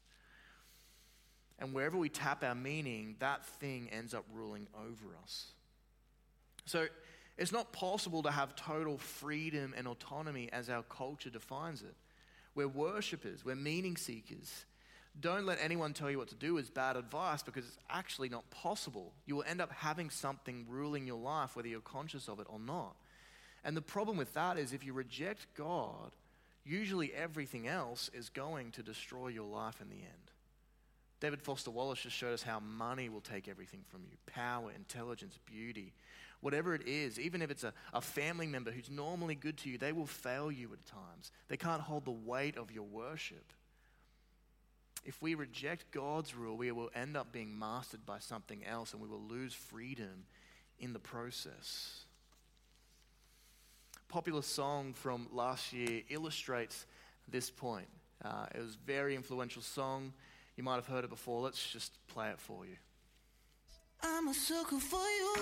And 1.58 1.74
wherever 1.74 1.98
we 1.98 2.08
tap 2.08 2.42
our 2.42 2.54
meaning, 2.54 3.16
that 3.18 3.44
thing 3.44 3.88
ends 3.92 4.14
up 4.14 4.24
ruling 4.32 4.66
over 4.74 5.16
us. 5.22 5.46
So 6.64 6.86
it's 7.36 7.52
not 7.52 7.72
possible 7.72 8.22
to 8.22 8.30
have 8.30 8.54
total 8.56 8.98
freedom 8.98 9.74
and 9.76 9.86
autonomy 9.86 10.48
as 10.52 10.70
our 10.70 10.82
culture 10.82 11.30
defines 11.30 11.82
it. 11.82 11.94
We're 12.54 12.68
worshippers, 12.68 13.44
we're 13.44 13.56
meaning 13.56 13.96
seekers. 13.96 14.64
Don't 15.18 15.44
let 15.44 15.58
anyone 15.60 15.92
tell 15.92 16.10
you 16.10 16.18
what 16.18 16.28
to 16.28 16.34
do 16.36 16.56
is 16.58 16.70
bad 16.70 16.96
advice 16.96 17.42
because 17.42 17.64
it's 17.64 17.78
actually 17.90 18.28
not 18.28 18.48
possible. 18.50 19.12
You 19.26 19.36
will 19.36 19.44
end 19.44 19.60
up 19.60 19.72
having 19.72 20.08
something 20.08 20.66
ruling 20.68 21.06
your 21.06 21.18
life, 21.18 21.56
whether 21.56 21.66
you're 21.68 21.80
conscious 21.80 22.28
of 22.28 22.38
it 22.38 22.46
or 22.48 22.60
not. 22.60 22.94
And 23.64 23.76
the 23.76 23.82
problem 23.82 24.16
with 24.16 24.32
that 24.34 24.58
is 24.58 24.72
if 24.72 24.84
you 24.84 24.92
reject 24.92 25.46
God, 25.54 26.12
usually 26.64 27.12
everything 27.12 27.68
else 27.68 28.10
is 28.14 28.28
going 28.28 28.72
to 28.72 28.82
destroy 28.82 29.28
your 29.28 29.46
life 29.46 29.80
in 29.80 29.88
the 29.88 29.96
end. 29.96 30.30
David 31.20 31.42
Foster 31.42 31.70
Wallace 31.70 32.00
just 32.00 32.16
showed 32.16 32.32
us 32.32 32.42
how 32.42 32.60
money 32.60 33.10
will 33.10 33.20
take 33.20 33.46
everything 33.46 33.80
from 33.88 34.02
you 34.10 34.16
power, 34.26 34.70
intelligence, 34.74 35.38
beauty, 35.44 35.92
whatever 36.40 36.74
it 36.74 36.86
is. 36.86 37.20
Even 37.20 37.42
if 37.42 37.50
it's 37.50 37.64
a, 37.64 37.74
a 37.92 38.00
family 38.00 38.46
member 38.46 38.70
who's 38.70 38.90
normally 38.90 39.34
good 39.34 39.58
to 39.58 39.68
you, 39.68 39.76
they 39.76 39.92
will 39.92 40.06
fail 40.06 40.50
you 40.50 40.72
at 40.72 40.86
times. 40.86 41.30
They 41.48 41.58
can't 41.58 41.82
hold 41.82 42.06
the 42.06 42.10
weight 42.10 42.56
of 42.56 42.72
your 42.72 42.84
worship. 42.84 43.52
If 45.04 45.20
we 45.20 45.34
reject 45.34 45.90
God's 45.90 46.34
rule, 46.34 46.56
we 46.56 46.72
will 46.72 46.90
end 46.94 47.16
up 47.16 47.32
being 47.32 47.58
mastered 47.58 48.06
by 48.06 48.18
something 48.18 48.64
else 48.64 48.92
and 48.92 49.02
we 49.02 49.08
will 49.08 49.22
lose 49.22 49.52
freedom 49.52 50.24
in 50.78 50.94
the 50.94 50.98
process 50.98 52.06
popular 54.10 54.42
song 54.42 54.92
from 54.92 55.28
last 55.32 55.72
year 55.72 56.02
illustrates 56.10 56.84
this 57.28 57.48
point. 57.48 57.86
Uh, 58.24 58.46
it 58.52 58.60
was 58.60 58.74
a 58.74 58.84
very 58.84 59.14
influential 59.14 59.62
song. 59.62 60.12
You 60.56 60.64
might 60.64 60.74
have 60.74 60.86
heard 60.86 61.04
it 61.04 61.10
before. 61.10 61.40
Let's 61.40 61.70
just 61.72 61.92
play 62.08 62.28
it 62.30 62.40
for 62.40 62.66
you. 62.66 62.76
I'm 64.02 64.26
a 64.28 64.34
sucker 64.34 64.80
for 64.80 64.98
you. 64.98 65.34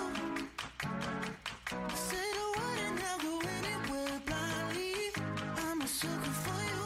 Say 1.94 2.26
the 2.38 2.60
word 2.60 2.78
and 2.86 3.00
I'll 3.08 3.18
go 3.18 3.40
anywhere 3.40 4.20
blindly. 4.26 5.12
I'm 5.56 5.80
a 5.80 5.86
sucker 5.86 6.30
for 6.30 6.72
you. 6.72 6.77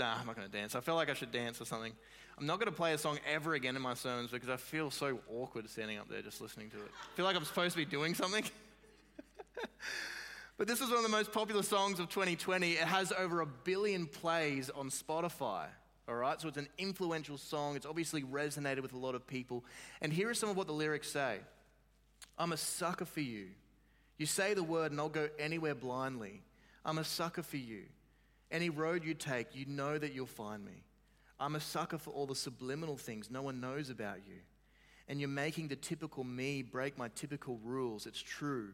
Nah, 0.00 0.14
I'm 0.18 0.26
not 0.26 0.34
going 0.34 0.48
to 0.48 0.56
dance. 0.56 0.74
I 0.74 0.80
feel 0.80 0.94
like 0.94 1.10
I 1.10 1.12
should 1.12 1.30
dance 1.30 1.60
or 1.60 1.66
something. 1.66 1.92
I'm 2.38 2.46
not 2.46 2.58
going 2.58 2.72
to 2.72 2.74
play 2.74 2.94
a 2.94 2.98
song 2.98 3.18
ever 3.30 3.52
again 3.52 3.76
in 3.76 3.82
my 3.82 3.92
sermons 3.92 4.30
because 4.30 4.48
I 4.48 4.56
feel 4.56 4.90
so 4.90 5.18
awkward 5.30 5.68
standing 5.68 5.98
up 5.98 6.08
there 6.08 6.22
just 6.22 6.40
listening 6.40 6.70
to 6.70 6.78
it. 6.78 6.90
I 6.90 7.16
feel 7.16 7.26
like 7.26 7.36
I'm 7.36 7.44
supposed 7.44 7.72
to 7.72 7.76
be 7.76 7.84
doing 7.84 8.14
something. 8.14 8.42
but 10.56 10.66
this 10.66 10.80
is 10.80 10.88
one 10.88 10.96
of 10.96 11.02
the 11.02 11.10
most 11.10 11.32
popular 11.32 11.62
songs 11.62 12.00
of 12.00 12.08
2020. 12.08 12.72
It 12.72 12.78
has 12.78 13.12
over 13.12 13.42
a 13.42 13.46
billion 13.46 14.06
plays 14.06 14.70
on 14.70 14.88
Spotify. 14.88 15.66
All 16.08 16.14
right, 16.14 16.40
so 16.40 16.48
it's 16.48 16.56
an 16.56 16.68
influential 16.78 17.36
song. 17.36 17.76
It's 17.76 17.84
obviously 17.84 18.22
resonated 18.22 18.80
with 18.80 18.94
a 18.94 18.98
lot 18.98 19.14
of 19.14 19.26
people. 19.26 19.66
And 20.00 20.14
here 20.14 20.30
are 20.30 20.34
some 20.34 20.48
of 20.48 20.56
what 20.56 20.66
the 20.66 20.72
lyrics 20.72 21.12
say 21.12 21.40
I'm 22.38 22.52
a 22.52 22.56
sucker 22.56 23.04
for 23.04 23.20
you. 23.20 23.48
You 24.16 24.24
say 24.24 24.54
the 24.54 24.62
word, 24.62 24.92
and 24.92 25.00
I'll 25.00 25.10
go 25.10 25.28
anywhere 25.38 25.74
blindly. 25.74 26.40
I'm 26.86 26.96
a 26.96 27.04
sucker 27.04 27.42
for 27.42 27.58
you. 27.58 27.82
Any 28.50 28.70
road 28.70 29.04
you 29.04 29.14
take, 29.14 29.54
you 29.54 29.66
know 29.66 29.96
that 29.98 30.12
you'll 30.12 30.26
find 30.26 30.64
me. 30.64 30.82
I'm 31.38 31.54
a 31.54 31.60
sucker 31.60 31.98
for 31.98 32.10
all 32.10 32.26
the 32.26 32.34
subliminal 32.34 32.96
things 32.96 33.30
no 33.30 33.42
one 33.42 33.60
knows 33.60 33.90
about 33.90 34.18
you. 34.26 34.36
And 35.08 35.20
you're 35.20 35.28
making 35.28 35.68
the 35.68 35.76
typical 35.76 36.22
me 36.22 36.62
break 36.62 36.98
my 36.98 37.08
typical 37.08 37.58
rules. 37.64 38.06
It's 38.06 38.20
true. 38.20 38.70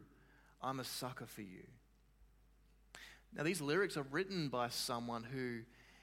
I'm 0.61 0.79
a 0.79 0.83
sucker 0.83 1.25
for 1.25 1.41
you. 1.41 1.63
Now, 3.35 3.43
these 3.43 3.61
lyrics 3.61 3.97
are 3.97 4.05
written 4.11 4.49
by 4.49 4.69
someone 4.69 5.23
who 5.23 5.59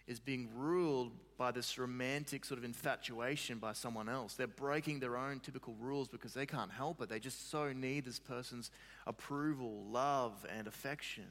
is 0.06 0.20
being 0.20 0.48
ruled 0.54 1.12
by 1.38 1.50
this 1.50 1.78
romantic 1.78 2.44
sort 2.44 2.58
of 2.58 2.64
infatuation 2.64 3.58
by 3.58 3.72
someone 3.72 4.08
else. 4.08 4.34
They're 4.34 4.46
breaking 4.46 5.00
their 5.00 5.16
own 5.16 5.40
typical 5.40 5.74
rules 5.80 6.08
because 6.08 6.34
they 6.34 6.46
can't 6.46 6.70
help 6.70 7.00
it. 7.00 7.08
They 7.08 7.18
just 7.18 7.50
so 7.50 7.72
need 7.72 8.04
this 8.04 8.18
person's 8.18 8.70
approval, 9.06 9.84
love, 9.90 10.46
and 10.54 10.68
affection. 10.68 11.26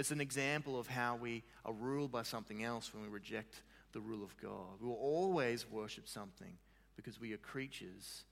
It's 0.00 0.10
an 0.10 0.20
example 0.22 0.80
of 0.80 0.86
how 0.86 1.16
we 1.16 1.42
are 1.62 1.74
ruled 1.74 2.10
by 2.10 2.22
something 2.22 2.64
else 2.64 2.94
when 2.94 3.02
we 3.02 3.10
reject 3.10 3.60
the 3.92 4.00
rule 4.00 4.24
of 4.24 4.34
God. 4.38 4.80
We 4.80 4.88
will 4.88 4.94
always 4.94 5.70
worship 5.70 6.08
something 6.08 6.56
because 6.96 7.20
we 7.20 7.34
are 7.34 7.36
creatures, 7.36 8.24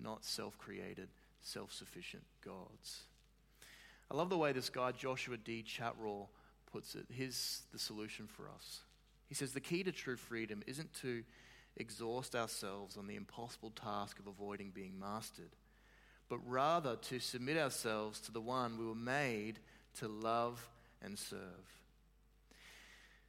not 0.00 0.24
self 0.24 0.58
created, 0.58 1.10
self 1.40 1.72
sufficient 1.72 2.24
gods. 2.44 3.04
I 4.10 4.16
love 4.16 4.30
the 4.30 4.36
way 4.36 4.50
this 4.50 4.68
guy, 4.68 4.90
Joshua 4.90 5.36
D. 5.36 5.62
Chatraw, 5.64 6.26
puts 6.72 6.96
it. 6.96 7.06
Here's 7.08 7.62
the 7.72 7.78
solution 7.78 8.26
for 8.26 8.48
us. 8.48 8.80
He 9.28 9.36
says 9.36 9.52
the 9.52 9.60
key 9.60 9.84
to 9.84 9.92
true 9.92 10.16
freedom 10.16 10.64
isn't 10.66 10.92
to 11.02 11.22
exhaust 11.76 12.34
ourselves 12.34 12.96
on 12.96 13.06
the 13.06 13.14
impossible 13.14 13.70
task 13.70 14.18
of 14.18 14.26
avoiding 14.26 14.70
being 14.70 14.98
mastered, 14.98 15.54
but 16.28 16.40
rather 16.44 16.96
to 16.96 17.20
submit 17.20 17.58
ourselves 17.58 18.20
to 18.22 18.32
the 18.32 18.40
one 18.40 18.76
we 18.76 18.84
were 18.84 18.96
made 18.96 19.60
to 20.00 20.08
love 20.08 20.68
and 21.04 21.18
serve. 21.18 21.38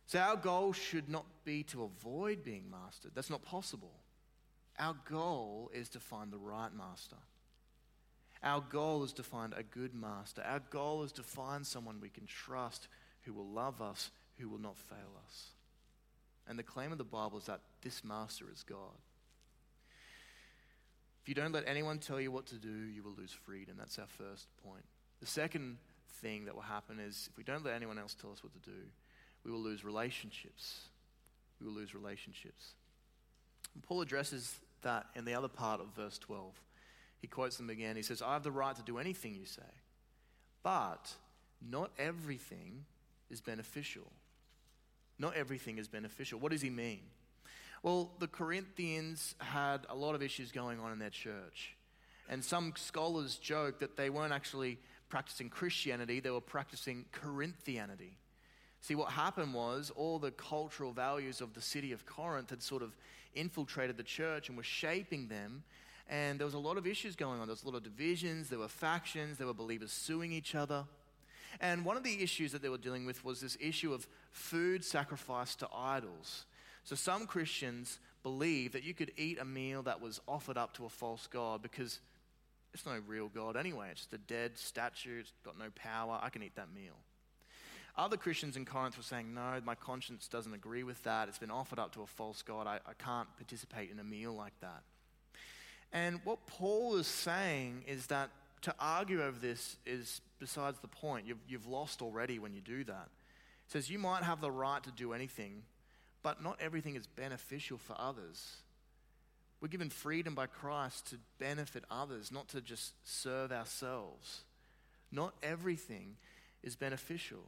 So 0.06 0.20
our 0.20 0.36
goal 0.36 0.74
should 0.74 1.10
not 1.10 1.26
be 1.46 1.64
to 1.64 1.84
avoid 1.84 2.44
being 2.44 2.70
mastered. 2.70 3.12
That's 3.16 3.30
not 3.30 3.42
possible. 3.42 3.94
Our 4.78 4.96
goal 5.10 5.72
is 5.74 5.90
to 5.90 6.00
find 6.00 6.32
the 6.32 6.38
right 6.38 6.74
master. 6.76 7.18
Our 8.44 8.62
goal 8.62 9.04
is 9.04 9.14
to 9.14 9.24
find 9.24 9.54
a 9.54 9.64
good 9.64 9.94
master. 9.94 10.44
Our 10.46 10.62
goal 10.70 11.04
is 11.04 11.14
to 11.14 11.24
find 11.24 11.66
someone 11.66 12.02
we 12.02 12.10
can 12.10 12.26
trust 12.26 12.88
who 13.22 13.34
will 13.34 13.48
love 13.48 13.82
us, 13.82 14.12
who 14.38 14.50
will 14.50 14.60
not 14.60 14.78
fail 14.78 15.18
us. 15.26 15.52
And 16.48 16.60
the 16.60 16.64
claim 16.64 16.92
of 16.92 16.98
the 16.98 17.06
Bible 17.06 17.38
is 17.38 17.46
that 17.46 17.62
this 17.82 18.04
master 18.04 18.46
is 18.52 18.64
God. 18.64 19.00
If 21.22 21.30
you 21.30 21.36
don't 21.36 21.54
let 21.54 21.68
anyone 21.68 22.00
tell 22.00 22.20
you 22.20 22.32
what 22.34 22.48
to 22.48 22.56
do, 22.56 22.68
you 22.68 23.02
will 23.02 23.14
lose 23.18 23.32
freedom. 23.32 23.76
That's 23.80 23.98
our 23.98 24.08
first 24.08 24.48
point. 24.68 24.84
The 25.22 25.26
second 25.26 25.78
thing 26.22 26.46
that 26.46 26.56
will 26.56 26.62
happen 26.62 27.00
is 27.00 27.30
if 27.32 27.38
we 27.38 27.44
don't 27.44 27.64
let 27.64 27.76
anyone 27.76 27.98
else 27.98 28.16
tell 28.20 28.32
us 28.32 28.44
what 28.44 28.54
to 28.54 28.70
do, 28.70 28.78
we 29.44 29.52
will 29.52 29.60
lose 29.60 29.84
relationships. 29.84 30.90
We 31.60 31.68
will 31.68 31.74
lose 31.74 31.94
relationships. 31.94 32.74
And 33.74 33.84
Paul 33.84 34.02
addresses 34.02 34.56
that 34.84 35.08
in 35.16 35.26
the 35.26 35.34
other 35.34 35.48
part 35.48 35.82
of 35.82 35.88
verse 35.96 36.18
12. 36.18 36.54
He 37.20 37.28
quotes 37.28 37.58
them 37.58 37.70
again. 37.70 37.96
He 37.96 38.02
says, 38.02 38.22
I 38.22 38.34
have 38.34 38.44
the 38.44 38.52
right 38.52 38.76
to 38.76 38.82
do 38.84 38.98
anything 38.98 39.34
you 39.34 39.46
say, 39.46 39.62
but 40.62 41.14
not 41.62 41.92
everything 41.98 42.86
is 43.30 43.40
beneficial. 43.42 44.12
Not 45.18 45.36
everything 45.36 45.78
is 45.78 45.88
beneficial. 45.88 46.40
What 46.40 46.52
does 46.52 46.62
he 46.62 46.70
mean? 46.70 47.00
Well, 47.82 48.12
the 48.20 48.28
Corinthians 48.28 49.36
had 49.40 49.86
a 49.90 49.96
lot 49.96 50.16
of 50.16 50.22
issues 50.22 50.52
going 50.52 50.80
on 50.80 50.92
in 50.92 51.00
their 51.00 51.10
church. 51.10 51.76
And 52.30 52.44
some 52.44 52.74
scholars 52.78 53.36
joke 53.36 53.80
that 53.80 53.98
they 53.98 54.10
weren't 54.10 54.34
actually 54.34 54.80
practicing 55.14 55.48
Christianity, 55.48 56.20
they 56.20 56.32
were 56.32 56.42
practicing 56.42 57.06
Corinthianity. 57.12 58.18
See, 58.82 58.96
what 58.96 59.12
happened 59.12 59.54
was 59.54 59.92
all 59.96 60.18
the 60.18 60.32
cultural 60.32 60.92
values 60.92 61.40
of 61.40 61.54
the 61.54 61.62
city 61.62 61.92
of 61.92 62.04
Corinth 62.08 62.50
had 62.50 62.64
sort 62.64 62.82
of 62.82 62.96
infiltrated 63.36 63.96
the 63.96 64.02
church 64.02 64.48
and 64.48 64.58
were 64.58 64.64
shaping 64.64 65.28
them. 65.28 65.62
And 66.10 66.40
there 66.40 66.46
was 66.46 66.56
a 66.56 66.60
lot 66.60 66.78
of 66.78 66.88
issues 66.88 67.16
going 67.16 67.40
on. 67.40 67.46
There 67.46 67.54
was 67.54 67.62
a 67.62 67.68
lot 67.68 67.76
of 67.76 67.84
divisions, 67.84 68.50
there 68.50 68.58
were 68.58 68.68
factions, 68.68 69.38
there 69.38 69.46
were 69.46 69.54
believers 69.54 69.92
suing 69.92 70.32
each 70.32 70.56
other. 70.56 70.84
And 71.62 71.86
one 71.86 71.96
of 71.96 72.02
the 72.02 72.24
issues 72.24 72.52
that 72.54 72.64
they 72.64 72.70
were 72.70 72.80
dealing 72.80 73.06
with 73.06 73.24
was 73.24 73.40
this 73.40 73.56
issue 73.62 73.94
of 73.94 74.08
food 74.32 74.84
sacrificed 74.84 75.60
to 75.60 75.68
idols. 75.72 76.46
So 76.86 76.96
some 76.96 77.28
Christians 77.28 78.00
believe 78.24 78.72
that 78.72 78.84
you 78.84 78.96
could 78.96 79.12
eat 79.16 79.38
a 79.38 79.46
meal 79.46 79.84
that 79.84 80.02
was 80.02 80.22
offered 80.28 80.58
up 80.58 80.74
to 80.78 80.86
a 80.86 80.90
false 80.90 81.28
god 81.28 81.62
because 81.62 82.00
it's 82.74 82.86
no 82.86 83.00
real 83.08 83.30
God 83.30 83.56
anyway. 83.56 83.90
It's 83.92 84.02
just 84.02 84.14
a 84.14 84.18
dead 84.18 84.58
statue, 84.58 85.20
it's 85.20 85.32
got 85.44 85.58
no 85.58 85.70
power. 85.76 86.20
I 86.22 86.30
can 86.30 86.44
eat 86.44 86.56
that 86.56 86.74
meal. 86.74 86.96
Other 87.96 88.18
Christians 88.18 88.58
in 88.58 88.66
Corinth 88.66 88.98
were 88.98 89.04
saying, 89.04 89.34
No, 89.34 89.62
my 89.64 89.76
conscience 89.76 90.28
doesn't 90.28 90.54
agree 90.54 90.84
with 90.84 91.02
that. 91.04 91.28
It's 91.28 91.38
been 91.38 91.52
offered 91.52 91.78
up 91.80 91.94
to 91.94 92.02
a 92.02 92.08
false 92.08 92.42
God. 92.42 92.66
I, 92.66 92.80
I 92.88 92.94
can't 92.98 93.28
participate 93.38 93.92
in 93.92 94.00
a 94.00 94.04
meal 94.04 94.34
like 94.34 94.60
that. 94.62 94.82
And 95.92 96.20
what 96.24 96.48
Paul 96.48 96.96
is 96.96 97.06
saying 97.06 97.84
is 97.88 98.08
that 98.08 98.32
to 98.64 98.74
argue 98.80 99.22
over 99.22 99.38
this 99.38 99.78
is 99.86 100.22
besides 100.40 100.80
the 100.80 100.88
point. 100.88 101.28
You've, 101.28 101.44
you've 101.48 101.68
lost 101.68 102.02
already 102.02 102.40
when 102.40 102.54
you 102.54 102.62
do 102.62 102.84
that. 102.86 103.10
He 103.68 103.72
says, 103.72 103.92
You 103.92 104.00
might 104.00 104.24
have 104.24 104.42
the 104.42 104.52
right 104.52 104.84
to 104.84 104.92
do 104.92 105.14
anything, 105.14 105.62
but 106.24 106.42
not 106.42 106.58
everything 106.60 106.96
is 106.96 107.06
beneficial 107.06 107.78
for 107.78 107.96
others. 108.00 108.56
We're 109.64 109.70
given 109.70 109.90
freedom 109.90 110.36
by 110.36 110.48
Christ 110.48 111.12
to 111.12 111.16
benefit 111.40 111.86
others, 111.90 112.34
not 112.34 112.50
to 112.50 112.60
just 112.60 112.92
serve 113.06 113.54
ourselves. 113.54 114.42
Not 115.10 115.34
everything 115.42 116.18
is 116.64 116.76
beneficial. 116.76 117.46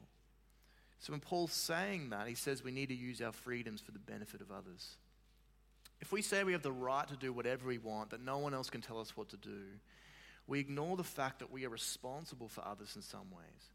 So 0.99 1.11
when 1.11 1.19
Paul's 1.19 1.51
saying 1.51 2.11
that, 2.11 2.29
he 2.29 2.35
says 2.35 2.63
we 2.63 2.71
need 2.71 2.87
to 2.87 2.95
use 2.95 3.21
our 3.21 3.33
freedoms 3.33 3.81
for 3.81 3.91
the 3.91 3.99
benefit 3.99 4.39
of 4.39 4.49
others. 4.49 4.95
If 5.99 6.13
we 6.13 6.21
say 6.21 6.45
we 6.45 6.53
have 6.53 6.63
the 6.63 6.71
right 6.71 7.05
to 7.09 7.17
do 7.17 7.33
whatever 7.33 7.67
we 7.67 7.79
want, 7.79 8.11
that 8.11 8.23
no 8.23 8.37
one 8.37 8.53
else 8.53 8.69
can 8.69 8.79
tell 8.79 9.01
us 9.01 9.17
what 9.17 9.27
to 9.31 9.37
do, 9.37 9.59
we 10.47 10.61
ignore 10.61 10.95
the 10.95 11.03
fact 11.03 11.39
that 11.39 11.51
we 11.51 11.65
are 11.65 11.69
responsible 11.69 12.47
for 12.47 12.65
others 12.65 12.95
in 12.95 13.01
some 13.01 13.29
ways. 13.29 13.74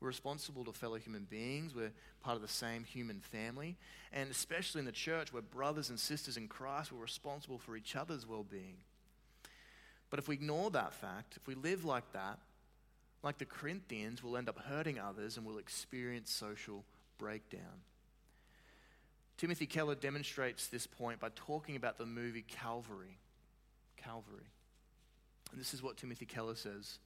We're 0.00 0.08
responsible 0.08 0.64
to 0.64 0.72
fellow 0.72 0.96
human 0.96 1.24
beings. 1.24 1.74
We're 1.74 1.92
part 2.22 2.36
of 2.36 2.42
the 2.42 2.48
same 2.48 2.84
human 2.84 3.20
family. 3.20 3.76
And 4.12 4.30
especially 4.30 4.78
in 4.80 4.86
the 4.86 4.92
church, 4.92 5.32
we're 5.32 5.42
brothers 5.42 5.90
and 5.90 6.00
sisters 6.00 6.36
in 6.36 6.48
Christ. 6.48 6.90
We're 6.90 7.02
responsible 7.02 7.58
for 7.58 7.76
each 7.76 7.94
other's 7.96 8.26
well 8.26 8.44
being. 8.44 8.76
But 10.08 10.18
if 10.18 10.26
we 10.26 10.34
ignore 10.34 10.70
that 10.70 10.94
fact, 10.94 11.36
if 11.36 11.46
we 11.46 11.54
live 11.54 11.84
like 11.84 12.12
that, 12.12 12.38
like 13.22 13.38
the 13.38 13.44
Corinthians, 13.44 14.22
we'll 14.22 14.36
end 14.36 14.48
up 14.48 14.58
hurting 14.58 14.98
others 14.98 15.36
and 15.36 15.46
we'll 15.46 15.58
experience 15.58 16.30
social 16.30 16.84
breakdown. 17.18 17.84
Timothy 19.36 19.66
Keller 19.66 19.94
demonstrates 19.94 20.66
this 20.66 20.86
point 20.86 21.20
by 21.20 21.28
talking 21.34 21.76
about 21.76 21.98
the 21.98 22.06
movie 22.06 22.44
Calvary. 22.46 23.18
Calvary. 23.96 24.48
And 25.52 25.60
this 25.60 25.74
is 25.74 25.82
what 25.82 25.96
Timothy 25.96 26.26
Keller 26.26 26.54
says 26.54 26.98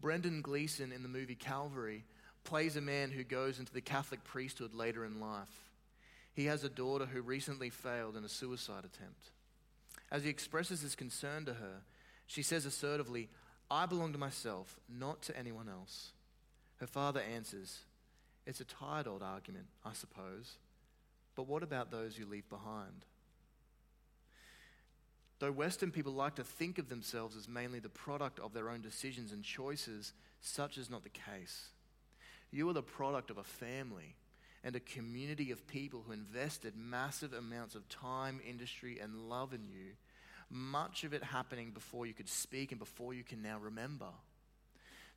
Brendan 0.00 0.42
Gleeson 0.42 0.92
in 0.92 1.02
the 1.02 1.08
movie 1.08 1.34
Calvary 1.34 2.04
plays 2.44 2.76
a 2.76 2.80
man 2.80 3.10
who 3.10 3.24
goes 3.24 3.58
into 3.58 3.72
the 3.72 3.80
Catholic 3.80 4.24
priesthood 4.24 4.74
later 4.74 5.04
in 5.04 5.20
life. 5.20 5.70
He 6.34 6.46
has 6.46 6.62
a 6.64 6.68
daughter 6.68 7.06
who 7.06 7.20
recently 7.20 7.70
failed 7.70 8.16
in 8.16 8.24
a 8.24 8.28
suicide 8.28 8.84
attempt. 8.84 9.30
As 10.10 10.22
he 10.22 10.30
expresses 10.30 10.80
his 10.80 10.94
concern 10.94 11.44
to 11.46 11.54
her, 11.54 11.82
she 12.26 12.42
says 12.42 12.64
assertively, 12.64 13.28
I 13.70 13.86
belong 13.86 14.12
to 14.12 14.18
myself, 14.18 14.78
not 14.88 15.20
to 15.22 15.36
anyone 15.36 15.68
else. 15.68 16.12
Her 16.78 16.86
father 16.86 17.20
answers, 17.20 17.80
It's 18.46 18.60
a 18.60 18.64
tired 18.64 19.06
old 19.06 19.22
argument, 19.22 19.66
I 19.84 19.92
suppose, 19.92 20.56
but 21.34 21.48
what 21.48 21.62
about 21.62 21.90
those 21.90 22.18
you 22.18 22.24
leave 22.24 22.48
behind? 22.48 23.04
Though 25.38 25.52
Western 25.52 25.92
people 25.92 26.12
like 26.12 26.34
to 26.36 26.44
think 26.44 26.78
of 26.78 26.88
themselves 26.88 27.36
as 27.36 27.48
mainly 27.48 27.78
the 27.78 27.88
product 27.88 28.40
of 28.40 28.52
their 28.52 28.70
own 28.70 28.80
decisions 28.80 29.32
and 29.32 29.44
choices, 29.44 30.12
such 30.40 30.78
is 30.78 30.90
not 30.90 31.04
the 31.04 31.10
case. 31.10 31.68
You 32.50 32.68
are 32.68 32.72
the 32.72 32.82
product 32.82 33.30
of 33.30 33.38
a 33.38 33.44
family 33.44 34.16
and 34.64 34.74
a 34.74 34.80
community 34.80 35.52
of 35.52 35.68
people 35.68 36.02
who 36.04 36.12
invested 36.12 36.74
massive 36.76 37.32
amounts 37.32 37.76
of 37.76 37.88
time, 37.88 38.40
industry, 38.48 38.98
and 39.00 39.28
love 39.28 39.54
in 39.54 39.64
you, 39.68 39.92
much 40.50 41.04
of 41.04 41.12
it 41.12 41.22
happening 41.22 41.70
before 41.70 42.06
you 42.06 42.14
could 42.14 42.28
speak 42.28 42.72
and 42.72 42.78
before 42.78 43.14
you 43.14 43.22
can 43.22 43.40
now 43.40 43.58
remember. 43.58 44.08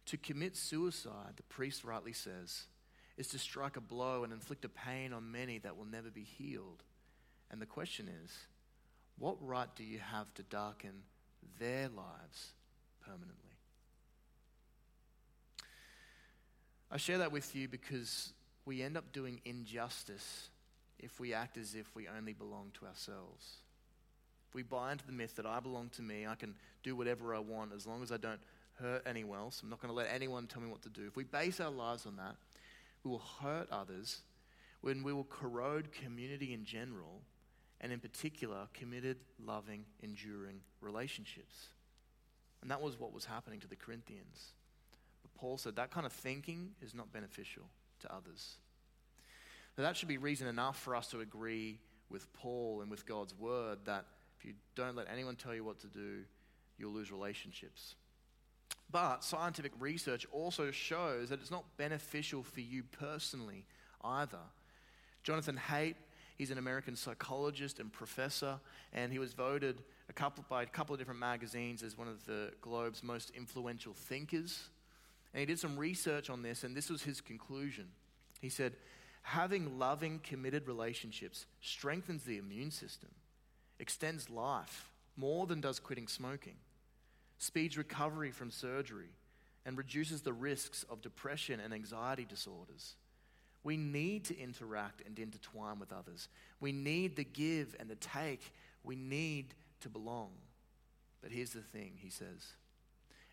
To 0.07 0.17
commit 0.17 0.55
suicide, 0.55 1.33
the 1.37 1.43
priest 1.43 1.83
rightly 1.83 2.13
says, 2.13 2.65
is 3.17 3.27
to 3.29 3.39
strike 3.39 3.77
a 3.77 3.81
blow 3.81 4.23
and 4.23 4.33
inflict 4.33 4.65
a 4.65 4.69
pain 4.69 5.13
on 5.13 5.31
many 5.31 5.57
that 5.59 5.77
will 5.77 5.85
never 5.85 6.09
be 6.09 6.23
healed. 6.23 6.83
And 7.49 7.61
the 7.61 7.65
question 7.65 8.07
is, 8.23 8.31
what 9.21 9.37
right 9.39 9.69
do 9.75 9.83
you 9.83 9.99
have 9.99 10.33
to 10.33 10.43
darken 10.43 11.03
their 11.59 11.89
lives 11.89 12.53
permanently? 13.05 13.35
I 16.89 16.97
share 16.97 17.19
that 17.19 17.31
with 17.31 17.55
you 17.55 17.67
because 17.67 18.33
we 18.65 18.81
end 18.81 18.97
up 18.97 19.13
doing 19.13 19.39
injustice 19.45 20.49
if 20.99 21.19
we 21.19 21.35
act 21.35 21.57
as 21.57 21.75
if 21.75 21.95
we 21.95 22.07
only 22.07 22.33
belong 22.33 22.71
to 22.79 22.87
ourselves. 22.87 23.57
If 24.49 24.55
we 24.55 24.63
buy 24.63 24.91
into 24.91 25.05
the 25.05 25.13
myth 25.13 25.35
that 25.35 25.45
I 25.45 25.59
belong 25.59 25.89
to 25.95 26.01
me, 26.01 26.25
I 26.25 26.33
can 26.33 26.55
do 26.83 26.95
whatever 26.95 27.35
I 27.35 27.39
want 27.39 27.73
as 27.73 27.85
long 27.85 28.01
as 28.01 28.11
I 28.11 28.17
don't 28.17 28.41
hurt 28.79 29.03
anyone 29.05 29.37
else, 29.37 29.61
I'm 29.61 29.69
not 29.69 29.79
going 29.79 29.91
to 29.91 29.95
let 29.95 30.07
anyone 30.11 30.47
tell 30.47 30.63
me 30.63 30.67
what 30.67 30.81
to 30.81 30.89
do. 30.89 31.05
If 31.05 31.15
we 31.15 31.25
base 31.25 31.59
our 31.59 31.69
lives 31.69 32.07
on 32.07 32.15
that, 32.15 32.37
we 33.03 33.11
will 33.11 33.23
hurt 33.41 33.69
others, 33.71 34.21
when 34.81 35.03
we 35.03 35.13
will 35.13 35.25
corrode 35.25 35.91
community 35.91 36.53
in 36.53 36.65
general, 36.65 37.21
and 37.81 37.91
in 37.91 37.99
particular, 37.99 38.67
committed, 38.73 39.17
loving, 39.43 39.85
enduring 40.01 40.61
relationships. 40.79 41.67
And 42.61 42.69
that 42.69 42.79
was 42.79 42.99
what 42.99 43.11
was 43.11 43.25
happening 43.25 43.59
to 43.59 43.67
the 43.67 43.75
Corinthians. 43.75 44.53
But 45.23 45.33
Paul 45.33 45.57
said 45.57 45.75
that 45.75 45.91
kind 45.91 46.05
of 46.05 46.13
thinking 46.13 46.69
is 46.81 46.93
not 46.93 47.11
beneficial 47.11 47.63
to 48.01 48.13
others. 48.13 48.57
Now, 49.77 49.83
that 49.83 49.97
should 49.97 50.07
be 50.07 50.17
reason 50.17 50.47
enough 50.47 50.79
for 50.79 50.95
us 50.95 51.07
to 51.07 51.21
agree 51.21 51.79
with 52.09 52.31
Paul 52.33 52.81
and 52.81 52.91
with 52.91 53.05
God's 53.05 53.33
word 53.33 53.79
that 53.85 54.05
if 54.37 54.45
you 54.45 54.53
don't 54.75 54.95
let 54.95 55.07
anyone 55.11 55.35
tell 55.35 55.55
you 55.55 55.63
what 55.63 55.79
to 55.79 55.87
do, 55.87 56.23
you'll 56.77 56.93
lose 56.93 57.11
relationships. 57.11 57.95
But 58.91 59.23
scientific 59.23 59.71
research 59.79 60.27
also 60.31 60.69
shows 60.71 61.29
that 61.29 61.39
it's 61.39 61.51
not 61.51 61.77
beneficial 61.77 62.43
for 62.43 62.59
you 62.59 62.83
personally 62.83 63.65
either. 64.03 64.39
Jonathan 65.23 65.59
Haidt 65.69 65.95
He's 66.37 66.51
an 66.51 66.57
American 66.57 66.95
psychologist 66.95 67.79
and 67.79 67.91
professor, 67.91 68.59
and 68.93 69.11
he 69.11 69.19
was 69.19 69.33
voted 69.33 69.81
a 70.09 70.13
couple, 70.13 70.43
by 70.49 70.63
a 70.63 70.65
couple 70.65 70.93
of 70.93 70.99
different 70.99 71.19
magazines 71.19 71.83
as 71.83 71.97
one 71.97 72.07
of 72.07 72.25
the 72.25 72.51
globe's 72.61 73.03
most 73.03 73.31
influential 73.31 73.93
thinkers. 73.93 74.69
And 75.33 75.39
he 75.39 75.45
did 75.45 75.59
some 75.59 75.77
research 75.77 76.29
on 76.29 76.41
this, 76.41 76.63
and 76.63 76.75
this 76.75 76.89
was 76.89 77.03
his 77.03 77.21
conclusion. 77.21 77.87
He 78.41 78.49
said, 78.49 78.73
Having 79.23 79.77
loving, 79.77 80.19
committed 80.23 80.67
relationships 80.67 81.45
strengthens 81.61 82.23
the 82.23 82.37
immune 82.37 82.71
system, 82.71 83.09
extends 83.79 84.29
life 84.29 84.91
more 85.15 85.45
than 85.45 85.61
does 85.61 85.79
quitting 85.79 86.07
smoking, 86.07 86.55
speeds 87.37 87.77
recovery 87.77 88.31
from 88.31 88.49
surgery, 88.49 89.09
and 89.65 89.77
reduces 89.77 90.21
the 90.21 90.33
risks 90.33 90.83
of 90.89 91.01
depression 91.01 91.59
and 91.59 91.73
anxiety 91.73 92.25
disorders. 92.25 92.95
We 93.63 93.77
need 93.77 94.25
to 94.25 94.37
interact 94.37 95.03
and 95.05 95.17
intertwine 95.17 95.79
with 95.79 95.93
others. 95.93 96.27
We 96.59 96.71
need 96.71 97.15
the 97.15 97.23
give 97.23 97.75
and 97.79 97.89
the 97.89 97.95
take. 97.95 98.51
We 98.83 98.95
need 98.95 99.53
to 99.81 99.89
belong. 99.89 100.31
But 101.21 101.31
here's 101.31 101.51
the 101.51 101.61
thing, 101.61 101.93
he 101.97 102.09
says 102.09 102.53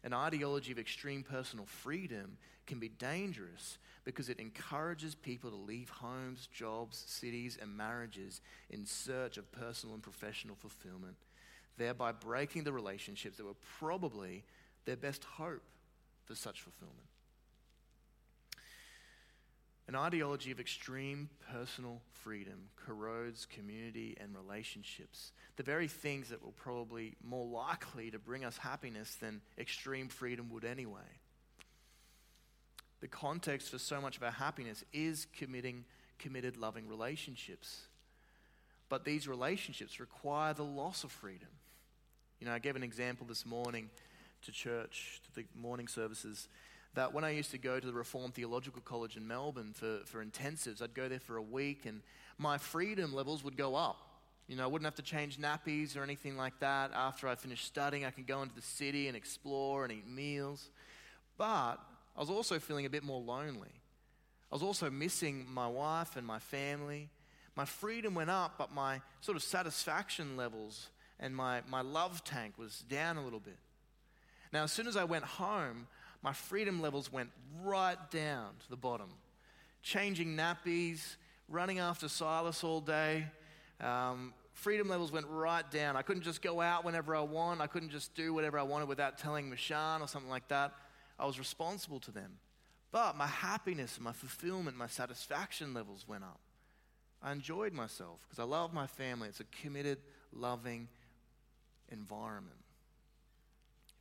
an 0.05 0.15
ideology 0.15 0.71
of 0.71 0.79
extreme 0.79 1.23
personal 1.23 1.67
freedom 1.67 2.39
can 2.67 2.79
be 2.79 2.89
dangerous 2.89 3.79
because 4.05 4.29
it 4.29 4.39
encourages 4.39 5.15
people 5.15 5.51
to 5.51 5.57
leave 5.57 5.91
homes, 5.91 6.49
jobs, 6.53 7.03
cities, 7.07 7.59
and 7.61 7.77
marriages 7.77 8.41
in 8.71 8.87
search 8.87 9.39
of 9.39 9.51
personal 9.51 9.95
and 9.95 10.03
professional 10.03 10.55
fulfillment, 10.55 11.17
thereby 11.77 12.13
breaking 12.13 12.65
the 12.65 12.73
relationships 12.73 13.39
that 13.39 13.45
were 13.45 13.53
probably 13.79 14.45
their 14.85 14.97
best 14.97 15.25
hope 15.25 15.63
for 16.25 16.35
such 16.35 16.63
fulfillment. 16.63 17.09
An 19.89 19.97
ideology 19.97 20.51
of 20.51 20.61
extreme 20.61 21.31
personal 21.51 22.03
freedom 22.13 22.69
corrodes 22.77 23.47
community 23.47 24.19
and 24.21 24.37
relationships. 24.37 25.33
The 25.57 25.63
very 25.63 25.89
things 25.89 26.29
that 26.29 26.45
will 26.45 26.53
probably 26.53 27.17
more 27.25 27.47
likely 27.47 28.11
to 28.11 28.19
bring 28.19 28.45
us 28.45 28.59
happiness 28.59 29.15
than 29.15 29.41
extreme 29.59 30.09
freedom 30.09 30.51
would 30.51 30.67
anyway. 30.67 31.01
The 33.01 33.09
context 33.09 33.71
for 33.71 33.79
so 33.79 33.99
much 33.99 34.19
of 34.19 34.23
our 34.23 34.31
happiness 34.31 34.85
is 34.93 35.27
committing 35.37 35.85
committed 36.19 36.57
loving 36.57 36.89
relationships. 36.89 37.83
But 38.89 39.05
these 39.05 39.29
relationships 39.29 40.01
require 40.01 40.53
the 40.53 40.65
loss 40.65 41.05
of 41.05 41.13
freedom. 41.13 41.49
You 42.41 42.47
know, 42.47 42.53
I 42.53 42.59
gave 42.59 42.77
an 42.77 42.83
example 42.83 43.27
this 43.27 43.47
morning 43.47 43.89
to 44.43 44.53
church, 44.53 45.21
to 45.25 45.35
the 45.35 45.47
morning 45.55 45.89
services 45.89 46.49
that 46.95 47.13
when 47.13 47.25
I 47.25 47.31
used 47.31 47.51
to 47.53 47.59
go 47.59 47.79
to 47.79 47.87
the 47.87 47.93
Reformed 47.93 48.35
Theological 48.35 48.83
College 48.83 49.17
in 49.17 49.27
Melbourne 49.27 49.73
for, 49.75 50.01
for 50.05 50.25
intensives, 50.25 50.83
I'd 50.83 50.95
go 50.95 51.09
there 51.09 51.21
for 51.21 51.37
a 51.37 51.43
week 51.43 51.87
and 51.87 52.03
my 52.39 52.59
freedom 52.59 53.15
levels 53.15 53.45
would 53.45 53.57
go 53.57 53.75
up. 53.75 53.99
You 54.49 54.57
know, 54.57 54.65
I 54.65 54.67
wouldn't 54.67 54.87
have 54.87 54.95
to 54.95 55.03
change 55.03 55.39
nappies 55.39 55.97
or 55.97 56.03
anything 56.03 56.37
like 56.37 56.59
that. 56.61 56.93
After 56.95 57.29
I 57.29 57.35
finished 57.35 57.67
studying, 57.67 58.07
I 58.07 58.11
could 58.11 58.27
go 58.27 58.43
into 58.43 58.55
the 58.55 58.63
city 58.63 59.07
and 59.07 59.17
explore 59.17 59.85
and 59.85 59.93
eat 59.93 60.09
meals. 60.09 60.71
But 61.37 61.77
I 62.17 62.21
was 62.21 62.31
also 62.31 62.59
feeling 62.59 62.87
a 62.87 62.91
bit 62.91 63.05
more 63.05 63.21
lonely. 63.21 63.69
I 64.51 64.55
was 64.55 64.63
also 64.63 64.89
missing 64.89 65.47
my 65.53 65.69
wife 65.69 66.17
and 66.17 66.27
my 66.27 66.39
family. 66.39 67.11
My 67.55 67.67
freedom 67.67 68.15
went 68.15 68.31
up, 68.31 68.55
but 68.57 68.73
my 68.73 69.03
sort 69.21 69.37
of 69.37 69.43
satisfaction 69.43 70.37
levels 70.37 70.89
and 71.21 71.37
my, 71.37 71.63
my 71.69 71.83
love 71.83 72.25
tank 72.25 72.55
was 72.57 72.85
down 72.89 73.19
a 73.19 73.25
little 73.25 73.41
bit. 73.41 73.59
Now, 74.53 74.65
as 74.65 74.73
soon 74.73 74.87
as 74.87 74.97
I 74.97 75.05
went 75.05 75.25
home, 75.25 75.87
my 76.23 76.33
freedom 76.33 76.81
levels 76.81 77.13
went 77.13 77.31
right 77.63 77.99
down 78.11 78.51
to 78.61 78.71
the 78.71 78.77
bottom. 78.77 79.11
Changing 79.83 80.37
nappies, 80.37 81.17
running 81.49 81.79
after 81.79 82.09
Silas 82.09 82.65
all 82.65 82.81
day. 82.81 83.27
Um, 83.81 84.35
freedom 84.53 84.89
levels 84.89 85.13
went 85.13 85.27
right 85.29 85.69
down. 85.71 85.97
I 85.97 86.03
couldn't 86.03 86.25
just 86.25 86.43
go 86.43 86.61
out 86.61 86.85
whenever 86.85 87.15
I 87.15 87.21
want. 87.21 87.61
I 87.61 87.67
couldn't 87.69 87.91
just 87.91 88.15
do 88.15 88.35
whatever 88.35 88.59
I 88.59 88.63
wanted 88.65 88.89
without 88.89 89.19
telling 89.19 89.51
Mashan 89.51 90.01
or 90.01 90.09
something 90.09 90.31
like 90.31 90.49
that. 90.49 90.75
I 91.19 91.27
was 91.27 91.39
responsible 91.39 92.01
to 92.01 92.11
them. 92.11 92.39
But 92.91 93.17
my 93.17 93.27
happiness, 93.27 93.99
my 94.01 94.13
fulfillment, 94.13 94.77
my 94.77 94.87
satisfaction 94.87 95.75
levels 95.75 96.07
went 96.09 96.25
up. 96.25 96.41
I 97.23 97.33
enjoyed 97.33 97.73
myself 97.73 98.21
because 98.23 98.39
I 98.39 98.45
love 98.45 98.73
my 98.73 98.87
family. 98.87 99.29
It's 99.29 99.41
a 99.41 99.45
committed, 99.63 99.99
loving 100.33 100.89
environment. 101.91 102.57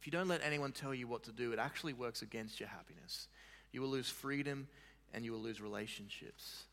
You 0.07 0.11
don't 0.11 0.29
let 0.29 0.41
anyone 0.41 0.71
tell 0.71 0.93
you 0.93 1.05
what 1.05 1.23
to 1.23 1.33
do, 1.33 1.51
it 1.51 1.59
actually 1.59 1.91
works 1.91 2.21
against 2.21 2.61
your 2.61 2.69
happiness. 2.69 3.27
You 3.73 3.81
will 3.81 3.89
lose 3.89 4.07
freedom 4.07 4.69
and 5.13 5.25
you 5.25 5.33
will 5.33 5.41
lose 5.41 5.59
relationships. 5.59 6.63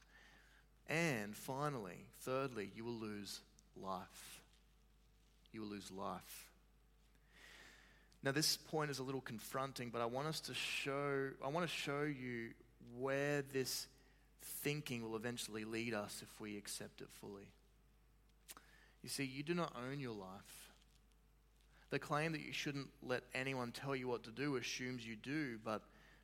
And 0.88 1.34
finally, 1.34 2.06
thirdly, 2.20 2.70
you 2.76 2.84
will 2.84 2.92
lose 2.92 3.40
life. 3.76 4.40
You 5.50 5.62
will 5.62 5.68
lose 5.68 5.90
life. 5.90 6.48
Now, 8.22 8.30
this 8.30 8.56
point 8.56 8.92
is 8.92 9.00
a 9.00 9.02
little 9.02 9.20
confronting, 9.20 9.90
but 9.90 10.00
I 10.00 10.06
want 10.06 10.28
us 10.28 10.38
to 10.42 10.54
show, 10.54 11.30
I 11.44 11.48
want 11.48 11.68
to 11.68 11.74
show 11.74 12.02
you 12.02 12.50
where 13.00 13.42
this 13.52 13.88
thinking 14.62 15.02
will 15.02 15.16
eventually 15.16 15.64
lead 15.64 15.92
us 15.92 16.22
if 16.22 16.40
we 16.40 16.56
accept 16.56 17.00
it 17.00 17.08
fully. 17.20 17.48
You 19.02 19.08
see, 19.08 19.24
you 19.24 19.42
do 19.42 19.54
not 19.54 19.74
own 19.90 19.98
your 19.98 20.14
life. 20.14 20.63
The 21.90 21.98
claim 21.98 22.32
that 22.32 22.40
you 22.40 22.52
shouldn't 22.52 22.88
let 23.02 23.22
anyone 23.34 23.72
tell 23.72 23.94
you 23.94 24.08
what 24.08 24.24
to 24.24 24.30
do 24.30 24.56
assumes 24.56 25.06
you 25.06 25.16
do, 25.16 25.58
but 25.64 25.82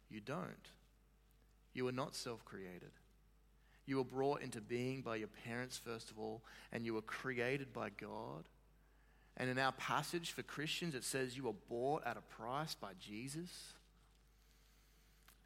you 0.09 0.21
don't. 0.21 0.71
You 1.73 1.87
are 1.89 1.93
not 1.93 2.15
self 2.15 2.45
created. 2.45 2.91
You 3.87 3.97
were 3.97 4.05
brought 4.05 4.43
into 4.43 4.61
being 4.61 5.03
by 5.03 5.17
your 5.17 5.29
parents, 5.45 5.79
first 5.79 6.11
of 6.11 6.19
all, 6.19 6.43
and 6.73 6.85
you 6.85 6.95
were 6.95 7.03
created 7.03 7.73
by 7.73 7.91
God. 7.91 8.45
And 9.37 9.49
in 9.49 9.59
our 9.59 9.73
passage 9.73 10.33
for 10.33 10.43
Christians, 10.43 10.95
it 10.95 11.05
says 11.05 11.37
you 11.37 11.45
were 11.45 11.55
bought 11.69 12.05
at 12.05 12.17
a 12.17 12.21
price 12.21 12.75
by 12.75 12.91
Jesus. 13.01 13.73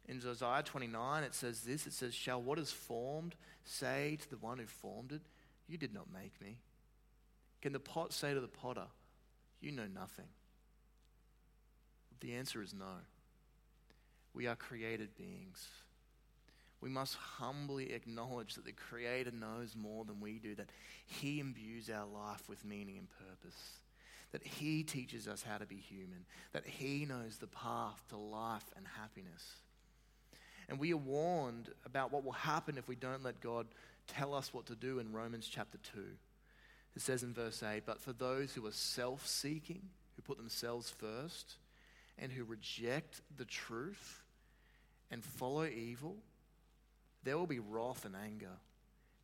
In 0.07 0.21
Isaiah 0.27 0.61
29, 0.63 1.23
it 1.23 1.33
says 1.33 1.61
this 1.61 1.87
it 1.87 1.93
says, 1.93 2.13
Shall 2.13 2.41
what 2.41 2.59
is 2.59 2.71
formed 2.71 3.35
say 3.63 4.17
to 4.21 4.29
the 4.29 4.37
one 4.37 4.59
who 4.59 4.65
formed 4.65 5.11
it, 5.11 5.21
You 5.67 5.77
did 5.77 5.93
not 5.93 6.13
make 6.13 6.39
me? 6.41 6.57
Can 7.61 7.73
the 7.73 7.79
pot 7.79 8.13
say 8.13 8.33
to 8.33 8.39
the 8.39 8.47
potter, 8.47 8.85
You 9.65 9.71
know 9.71 9.87
nothing? 9.91 10.27
The 12.21 12.35
answer 12.35 12.61
is 12.61 12.71
no. 12.71 13.01
We 14.31 14.45
are 14.45 14.55
created 14.55 15.15
beings. 15.17 15.67
We 16.81 16.89
must 16.89 17.15
humbly 17.15 17.91
acknowledge 17.93 18.53
that 18.53 18.65
the 18.65 18.73
Creator 18.73 19.31
knows 19.31 19.75
more 19.75 20.05
than 20.05 20.19
we 20.19 20.37
do, 20.37 20.53
that 20.53 20.69
He 21.07 21.39
imbues 21.39 21.89
our 21.89 22.05
life 22.05 22.47
with 22.47 22.63
meaning 22.63 22.99
and 22.99 23.07
purpose, 23.09 23.59
that 24.33 24.43
He 24.43 24.83
teaches 24.83 25.27
us 25.27 25.41
how 25.41 25.57
to 25.57 25.65
be 25.65 25.77
human, 25.77 26.25
that 26.53 26.67
He 26.67 27.07
knows 27.07 27.37
the 27.37 27.47
path 27.47 28.03
to 28.09 28.17
life 28.17 28.65
and 28.77 28.85
happiness. 28.99 29.55
And 30.69 30.77
we 30.77 30.93
are 30.93 30.97
warned 30.97 31.69
about 31.87 32.11
what 32.11 32.23
will 32.23 32.33
happen 32.33 32.77
if 32.77 32.87
we 32.87 32.95
don't 32.95 33.23
let 33.23 33.41
God 33.41 33.65
tell 34.05 34.35
us 34.35 34.53
what 34.53 34.67
to 34.67 34.75
do 34.75 34.99
in 34.99 35.11
Romans 35.11 35.49
chapter 35.51 35.79
2. 35.95 36.01
It 36.95 37.01
says 37.01 37.23
in 37.23 37.33
verse 37.33 37.61
8, 37.61 37.83
But 37.85 38.01
for 38.01 38.13
those 38.13 38.53
who 38.53 38.65
are 38.65 38.71
self 38.71 39.27
seeking, 39.27 39.81
who 40.15 40.21
put 40.21 40.37
themselves 40.37 40.89
first, 40.89 41.55
and 42.17 42.31
who 42.31 42.43
reject 42.45 43.21
the 43.35 43.45
truth 43.45 44.23
and 45.11 45.23
follow 45.23 45.65
evil, 45.65 46.15
there 47.23 47.37
will 47.37 47.47
be 47.47 47.59
wrath 47.59 48.05
and 48.05 48.15
anger. 48.15 48.57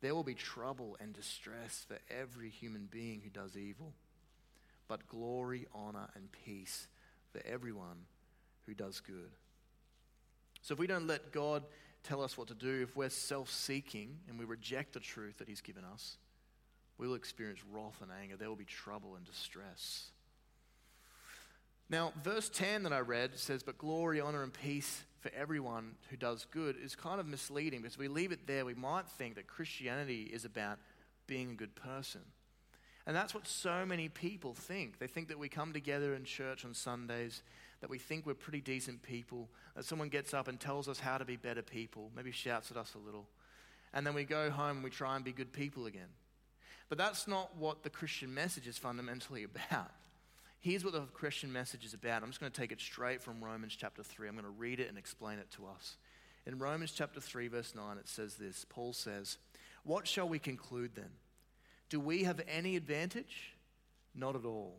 There 0.00 0.14
will 0.14 0.24
be 0.24 0.34
trouble 0.34 0.96
and 1.00 1.14
distress 1.14 1.86
for 1.86 1.98
every 2.10 2.50
human 2.50 2.88
being 2.90 3.20
who 3.22 3.30
does 3.30 3.56
evil, 3.56 3.94
but 4.88 5.06
glory, 5.06 5.66
honor, 5.72 6.08
and 6.14 6.28
peace 6.44 6.88
for 7.32 7.40
everyone 7.46 8.04
who 8.66 8.74
does 8.74 9.00
good. 9.00 9.30
So 10.60 10.74
if 10.74 10.78
we 10.78 10.86
don't 10.86 11.06
let 11.06 11.32
God 11.32 11.62
tell 12.02 12.22
us 12.22 12.36
what 12.36 12.48
to 12.48 12.54
do, 12.54 12.82
if 12.82 12.96
we're 12.96 13.08
self 13.08 13.50
seeking 13.50 14.18
and 14.28 14.38
we 14.38 14.44
reject 14.44 14.92
the 14.92 15.00
truth 15.00 15.38
that 15.38 15.48
He's 15.48 15.60
given 15.60 15.84
us, 15.84 16.16
we 17.02 17.08
will 17.08 17.16
experience 17.16 17.58
wrath 17.72 18.00
and 18.00 18.12
anger. 18.22 18.36
There 18.36 18.48
will 18.48 18.54
be 18.54 18.64
trouble 18.64 19.16
and 19.16 19.24
distress. 19.24 20.12
Now, 21.90 22.12
verse 22.22 22.48
10 22.48 22.84
that 22.84 22.92
I 22.92 23.00
read 23.00 23.32
says, 23.34 23.64
But 23.64 23.76
glory, 23.76 24.20
honor, 24.20 24.44
and 24.44 24.54
peace 24.54 25.02
for 25.18 25.28
everyone 25.36 25.96
who 26.10 26.16
does 26.16 26.46
good 26.52 26.76
is 26.80 26.94
kind 26.94 27.18
of 27.18 27.26
misleading 27.26 27.82
because 27.82 27.98
we 27.98 28.06
leave 28.06 28.30
it 28.30 28.46
there, 28.46 28.64
we 28.64 28.74
might 28.74 29.08
think 29.08 29.34
that 29.34 29.48
Christianity 29.48 30.30
is 30.32 30.44
about 30.44 30.78
being 31.26 31.50
a 31.50 31.54
good 31.54 31.74
person. 31.74 32.20
And 33.04 33.16
that's 33.16 33.34
what 33.34 33.48
so 33.48 33.84
many 33.84 34.08
people 34.08 34.54
think. 34.54 35.00
They 35.00 35.08
think 35.08 35.26
that 35.26 35.40
we 35.40 35.48
come 35.48 35.72
together 35.72 36.14
in 36.14 36.22
church 36.22 36.64
on 36.64 36.72
Sundays 36.72 37.42
that 37.80 37.90
we 37.90 37.98
think 37.98 38.26
we're 38.26 38.34
pretty 38.34 38.60
decent 38.60 39.02
people, 39.02 39.48
that 39.74 39.84
someone 39.84 40.08
gets 40.08 40.32
up 40.32 40.46
and 40.46 40.60
tells 40.60 40.88
us 40.88 41.00
how 41.00 41.18
to 41.18 41.24
be 41.24 41.34
better 41.34 41.62
people, 41.62 42.12
maybe 42.14 42.30
shouts 42.30 42.70
at 42.70 42.76
us 42.76 42.94
a 42.94 42.98
little, 42.98 43.26
and 43.92 44.06
then 44.06 44.14
we 44.14 44.22
go 44.22 44.50
home 44.50 44.76
and 44.76 44.84
we 44.84 44.90
try 44.90 45.16
and 45.16 45.24
be 45.24 45.32
good 45.32 45.52
people 45.52 45.86
again. 45.86 46.06
But 46.88 46.98
that's 46.98 47.26
not 47.26 47.56
what 47.56 47.82
the 47.82 47.90
Christian 47.90 48.32
message 48.32 48.66
is 48.66 48.78
fundamentally 48.78 49.44
about. 49.70 49.90
Here's 50.60 50.84
what 50.84 50.92
the 50.92 51.00
Christian 51.00 51.52
message 51.52 51.84
is 51.84 51.94
about. 51.94 52.22
I'm 52.22 52.28
just 52.28 52.40
going 52.40 52.52
to 52.52 52.60
take 52.60 52.70
it 52.70 52.80
straight 52.80 53.20
from 53.20 53.42
Romans 53.42 53.74
chapter 53.76 54.02
3. 54.02 54.28
I'm 54.28 54.34
going 54.34 54.44
to 54.44 54.50
read 54.50 54.78
it 54.78 54.88
and 54.88 54.96
explain 54.96 55.38
it 55.38 55.50
to 55.52 55.66
us. 55.66 55.96
In 56.46 56.58
Romans 56.58 56.92
chapter 56.92 57.20
3, 57.20 57.48
verse 57.48 57.74
9, 57.74 57.98
it 57.98 58.08
says 58.08 58.34
this 58.34 58.64
Paul 58.68 58.92
says, 58.92 59.38
What 59.84 60.06
shall 60.06 60.28
we 60.28 60.38
conclude 60.38 60.92
then? 60.94 61.10
Do 61.88 61.98
we 61.98 62.24
have 62.24 62.40
any 62.48 62.76
advantage? 62.76 63.54
Not 64.14 64.36
at 64.36 64.44
all. 64.44 64.78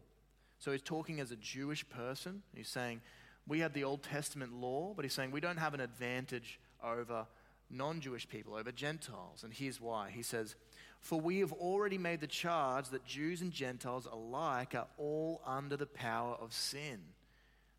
So 0.60 0.72
he's 0.72 0.82
talking 0.82 1.20
as 1.20 1.32
a 1.32 1.36
Jewish 1.36 1.88
person. 1.90 2.44
He's 2.56 2.70
saying, 2.70 3.02
we 3.48 3.60
have 3.60 3.74
the 3.74 3.84
Old 3.84 4.04
Testament 4.04 4.54
law, 4.54 4.94
but 4.96 5.04
he's 5.04 5.14
saying 5.14 5.32
we 5.32 5.42
don't 5.42 5.58
have 5.58 5.74
an 5.74 5.82
advantage 5.82 6.60
over 6.84 7.26
non 7.70 8.00
Jewish 8.00 8.28
people, 8.28 8.56
over 8.56 8.72
Gentiles. 8.72 9.44
And 9.44 9.54
here's 9.54 9.82
why. 9.82 10.12
He 10.12 10.24
says, 10.24 10.56
For 11.04 11.20
we 11.20 11.40
have 11.40 11.52
already 11.52 11.98
made 11.98 12.22
the 12.22 12.28
charge 12.28 12.90
that 12.90 13.06
Jews 13.06 13.42
and 13.42 13.52
Gentiles 13.52 14.08
alike 14.10 14.74
are 14.74 14.88
all 14.98 15.42
under 15.46 15.76
the 15.76 15.86
power 15.86 16.36
of 16.40 16.54
sin. 16.54 17.00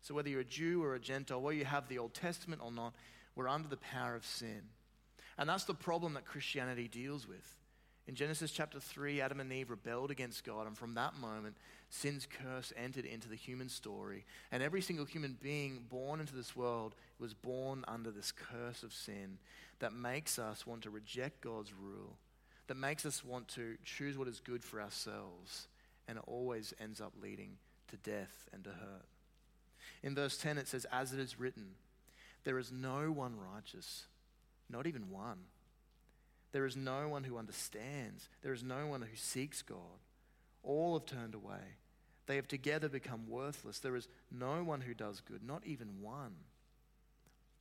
So 0.01 0.13
whether 0.13 0.29
you're 0.29 0.41
a 0.41 0.45
Jew 0.45 0.83
or 0.83 0.93
a 0.93 0.99
Gentile, 0.99 1.41
whether 1.41 1.57
you 1.57 1.65
have 1.65 1.87
the 1.87 1.97
Old 1.97 2.13
Testament 2.13 2.61
or 2.63 2.71
not, 2.71 2.93
we're 3.35 3.47
under 3.47 3.67
the 3.67 3.77
power 3.77 4.15
of 4.15 4.27
sin. 4.27 4.61
And 5.39 5.49
that's 5.49 5.63
the 5.63 5.73
problem 5.73 6.13
that 6.13 6.25
Christianity 6.25 6.87
deals 6.87 7.27
with. 7.27 7.55
In 8.07 8.13
Genesis 8.13 8.51
chapter 8.51 8.79
3, 8.79 9.19
Adam 9.19 9.39
and 9.39 9.51
Eve 9.51 9.71
rebelled 9.71 10.11
against 10.11 10.43
God, 10.43 10.67
and 10.67 10.77
from 10.77 10.93
that 10.93 11.15
moment, 11.15 11.55
sin's 11.89 12.27
curse 12.27 12.71
entered 12.77 13.05
into 13.05 13.27
the 13.27 13.35
human 13.35 13.69
story. 13.69 14.23
And 14.51 14.61
every 14.61 14.81
single 14.81 15.05
human 15.05 15.35
being 15.41 15.85
born 15.89 16.19
into 16.19 16.35
this 16.35 16.55
world 16.55 16.93
was 17.17 17.33
born 17.33 17.83
under 17.87 18.11
this 18.11 18.31
curse 18.31 18.83
of 18.83 18.93
sin 18.93 19.39
that 19.79 19.93
makes 19.93 20.37
us 20.37 20.67
want 20.67 20.83
to 20.83 20.91
reject 20.91 21.41
God's 21.41 21.73
rule, 21.73 22.17
that 22.67 22.77
makes 22.77 23.05
us 23.05 23.23
want 23.23 23.47
to 23.49 23.77
choose 23.83 24.17
what 24.17 24.27
is 24.27 24.39
good 24.39 24.63
for 24.63 24.81
ourselves, 24.81 25.67
and 26.07 26.17
it 26.17 26.23
always 26.27 26.73
ends 26.79 26.99
up 27.01 27.13
leading 27.21 27.57
to 27.89 27.97
death 27.97 28.49
and 28.53 28.63
to 28.63 28.71
hurt. 28.71 29.05
In 30.03 30.15
verse 30.15 30.37
10, 30.37 30.57
it 30.57 30.67
says, 30.67 30.85
As 30.91 31.13
it 31.13 31.19
is 31.19 31.39
written, 31.39 31.75
there 32.43 32.59
is 32.59 32.71
no 32.71 33.11
one 33.11 33.35
righteous, 33.37 34.05
not 34.69 34.87
even 34.87 35.09
one. 35.09 35.39
There 36.51 36.65
is 36.65 36.77
no 36.77 37.09
one 37.09 37.23
who 37.23 37.37
understands. 37.37 38.29
There 38.41 38.53
is 38.53 38.63
no 38.63 38.87
one 38.87 39.01
who 39.01 39.15
seeks 39.15 39.61
God. 39.61 39.99
All 40.63 40.93
have 40.93 41.05
turned 41.05 41.35
away. 41.35 41.77
They 42.27 42.37
have 42.37 42.47
together 42.47 42.87
become 42.87 43.27
worthless. 43.27 43.79
There 43.79 43.95
is 43.95 44.07
no 44.31 44.63
one 44.63 44.81
who 44.81 44.93
does 44.93 45.21
good, 45.21 45.43
not 45.43 45.63
even 45.65 46.01
one. 46.01 46.35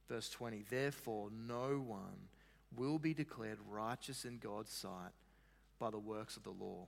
Verse 0.09 0.31
20 0.31 0.65
Therefore, 0.69 1.29
no 1.31 1.83
one 1.85 2.29
will 2.77 2.99
be 2.99 3.15
declared 3.15 3.59
righteous 3.71 4.25
in 4.25 4.39
God's 4.39 4.73
sight 4.73 5.13
by 5.79 5.91
the 5.91 5.99
works 5.99 6.37
of 6.37 6.45
the 6.45 6.51
law. 6.51 6.87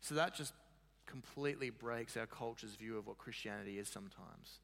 So 0.00 0.14
that 0.14 0.34
just 0.34 0.52
completely 1.06 1.70
breaks 1.70 2.16
our 2.16 2.26
culture's 2.26 2.74
view 2.74 2.98
of 2.98 3.06
what 3.06 3.18
Christianity 3.18 3.78
is 3.78 3.88
sometimes. 3.88 4.60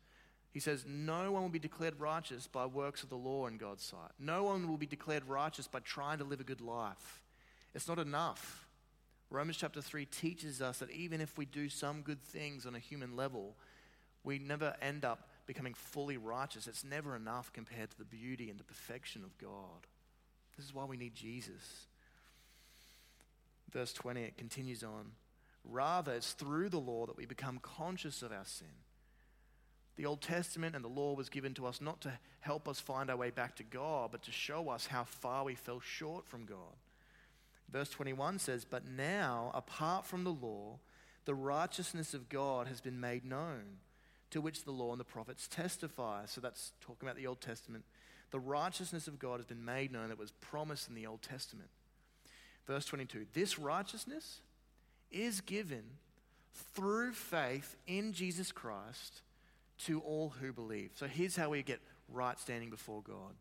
He 0.53 0.61
says, 0.61 0.85
No 0.87 1.33
one 1.33 1.43
will 1.43 1.49
be 1.49 1.59
declared 1.59 1.99
righteous 1.99 2.47
by 2.47 2.67
works 2.67 3.03
of 3.03 3.09
the 3.09 3.17
law 3.17 3.47
in 3.47 3.57
God's 3.57 3.83
sight. 3.83 4.13
No 4.21 4.45
one 4.45 4.69
will 4.69 4.77
be 4.77 4.87
declared 4.87 5.25
righteous 5.27 5.67
by 5.67 5.81
trying 5.81 6.19
to 6.19 6.25
live 6.25 6.41
a 6.41 6.45
good 6.45 6.61
life. 6.61 7.23
It's 7.75 7.89
not 7.89 7.99
enough. 7.99 8.69
Romans 9.31 9.57
chapter 9.57 9.83
3 9.83 10.07
teaches 10.07 10.63
us 10.63 10.79
that 10.79 10.93
even 10.93 11.21
if 11.21 11.37
we 11.37 11.45
do 11.45 11.69
some 11.69 12.03
good 12.03 12.23
things 12.23 12.67
on 12.67 12.77
a 12.77 12.79
human 12.79 13.17
level, 13.17 13.57
we 14.23 14.39
never 14.39 14.77
end 14.81 15.05
up 15.05 15.29
becoming 15.47 15.75
fully 15.75 16.17
righteous. 16.17 16.67
It's 16.67 16.85
never 16.85 17.15
enough 17.17 17.53
compared 17.53 17.91
to 17.91 17.99
the 17.99 18.05
beauty 18.05 18.51
and 18.51 18.59
the 18.59 18.65
perfection 18.65 19.23
of 19.23 19.37
God. 19.39 19.87
This 20.57 20.67
is 20.67 20.75
why 20.75 20.85
we 20.85 20.97
need 20.97 21.15
Jesus. 21.15 21.87
Verse 23.73 23.93
20, 23.93 24.23
it 24.23 24.39
continues 24.39 24.85
on. 24.85 25.13
Rather, 25.65 26.13
it's 26.13 26.33
through 26.33 26.69
the 26.69 26.79
law 26.79 27.07
that 27.07 27.17
we 27.17 27.27
become 27.27 27.59
conscious 27.59 28.23
of 28.23 28.33
our 28.33 28.45
sin. 28.45 28.69
The 29.97 30.07
Old 30.07 30.21
Testament 30.21 30.75
and 30.75 30.85
the 30.85 30.89
law 30.89 31.15
was 31.15 31.29
given 31.29 31.55
to 31.55 31.67
us 31.67 31.81
not 31.81 32.01
to 32.03 32.13
help 32.41 32.69
us 32.69 32.81
find 32.81 33.11
our 33.11 33.17
way 33.17 33.31
back 33.31 33.57
to 33.57 33.63
God, 33.63 34.11
but 34.13 34.23
to 34.25 34.33
show 34.33 34.69
us 34.69 34.87
how 34.87 35.05
far 35.05 35.45
we 35.45 35.55
fell 35.55 35.81
short 35.81 36.27
from 36.27 36.45
God. 36.45 36.77
Verse 37.71 37.89
21 37.91 38.39
says, 38.39 38.65
But 38.65 38.87
now, 38.87 39.51
apart 39.55 40.05
from 40.05 40.25
the 40.25 40.33
law, 40.33 40.79
the 41.25 41.35
righteousness 41.35 42.13
of 42.13 42.29
God 42.29 42.69
has 42.69 42.81
been 42.81 43.01
made 43.01 43.25
known, 43.25 43.79
to 44.35 44.41
which 44.41 44.65
the 44.65 44.73
law 44.73 44.91
and 44.91 44.99
the 44.99 45.05
prophets 45.05 45.47
testify. 45.47 46.27
So 46.27 46.41
that's 46.41 46.73
talking 46.81 47.09
about 47.09 47.17
the 47.17 47.29
Old 47.29 47.41
Testament. 47.41 47.85
The 48.33 48.41
righteousness 48.41 49.07
of 49.07 49.21
God 49.21 49.37
has 49.37 49.47
been 49.47 49.65
made 49.65 49.93
known 49.93 50.09
that 50.09 50.19
was 50.19 50.33
promised 50.33 50.89
in 50.89 50.97
the 50.97 51.07
Old 51.07 51.23
Testament. 51.23 51.69
Verse 52.67 52.85
22 52.85 53.27
This 53.33 53.61
righteousness 53.61 54.41
is 55.13 55.41
given 55.41 55.85
through 56.75 57.13
faith 57.13 57.77
in 57.87 58.13
Jesus 58.13 58.51
Christ 58.51 59.23
to 59.85 60.01
all 60.01 60.35
who 60.41 60.53
believe. 60.53 60.91
So 60.97 61.07
here's 61.07 61.37
how 61.37 61.51
we 61.51 61.63
get 61.63 61.81
right 62.13 62.39
standing 62.41 62.71
before 62.71 63.03
God 63.03 63.35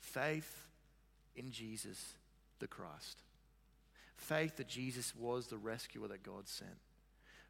faith 0.00 0.66
in 1.36 1.52
Jesus 1.52 2.14
the 2.58 2.66
Christ. 2.66 3.22
Faith 4.16 4.56
that 4.56 4.66
Jesus 4.66 5.14
was 5.14 5.46
the 5.46 5.58
rescuer 5.58 6.08
that 6.08 6.24
God 6.24 6.48
sent. 6.48 6.74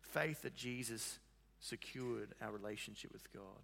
Faith 0.03 0.43
that 0.43 0.55
Jesus 0.55 1.19
secured 1.61 2.35
our 2.41 2.53
relationship 2.53 3.13
with 3.13 3.33
God. 3.33 3.63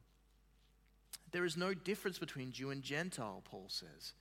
There 1.32 1.44
is 1.44 1.56
no 1.56 1.74
difference 1.74 2.18
between 2.18 2.52
Jew 2.52 2.70
and 2.70 2.82
Gentile, 2.82 3.42
Paul 3.44 3.66
says. 3.68 4.12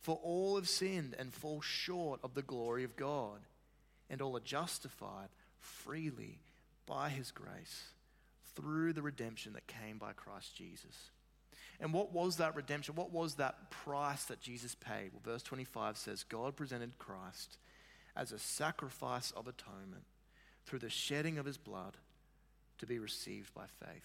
For 0.00 0.18
all 0.22 0.56
have 0.56 0.68
sinned 0.68 1.14
and 1.18 1.32
fall 1.32 1.60
short 1.60 2.20
of 2.22 2.34
the 2.34 2.42
glory 2.42 2.84
of 2.84 2.96
God, 2.96 3.40
and 4.10 4.20
all 4.20 4.36
are 4.36 4.40
justified 4.40 5.28
freely 5.58 6.40
by 6.86 7.08
his 7.08 7.30
grace 7.30 7.84
through 8.54 8.92
the 8.92 9.02
redemption 9.02 9.52
that 9.52 9.66
came 9.66 9.98
by 9.98 10.12
Christ 10.12 10.56
Jesus. 10.56 11.10
And 11.80 11.92
what 11.92 12.12
was 12.12 12.36
that 12.36 12.54
redemption? 12.54 12.94
What 12.94 13.12
was 13.12 13.36
that 13.36 13.70
price 13.70 14.24
that 14.24 14.40
Jesus 14.40 14.74
paid? 14.74 15.10
Well, 15.12 15.22
verse 15.24 15.42
25 15.42 15.96
says, 15.96 16.22
God 16.24 16.54
presented 16.56 16.98
Christ 16.98 17.58
as 18.14 18.30
a 18.30 18.38
sacrifice 18.38 19.30
of 19.32 19.48
atonement 19.48 20.04
through 20.66 20.80
the 20.80 20.90
shedding 20.90 21.38
of 21.38 21.46
his 21.46 21.58
blood 21.58 21.96
to 22.82 22.86
be 22.86 22.98
received 22.98 23.54
by 23.54 23.62
faith. 23.78 24.02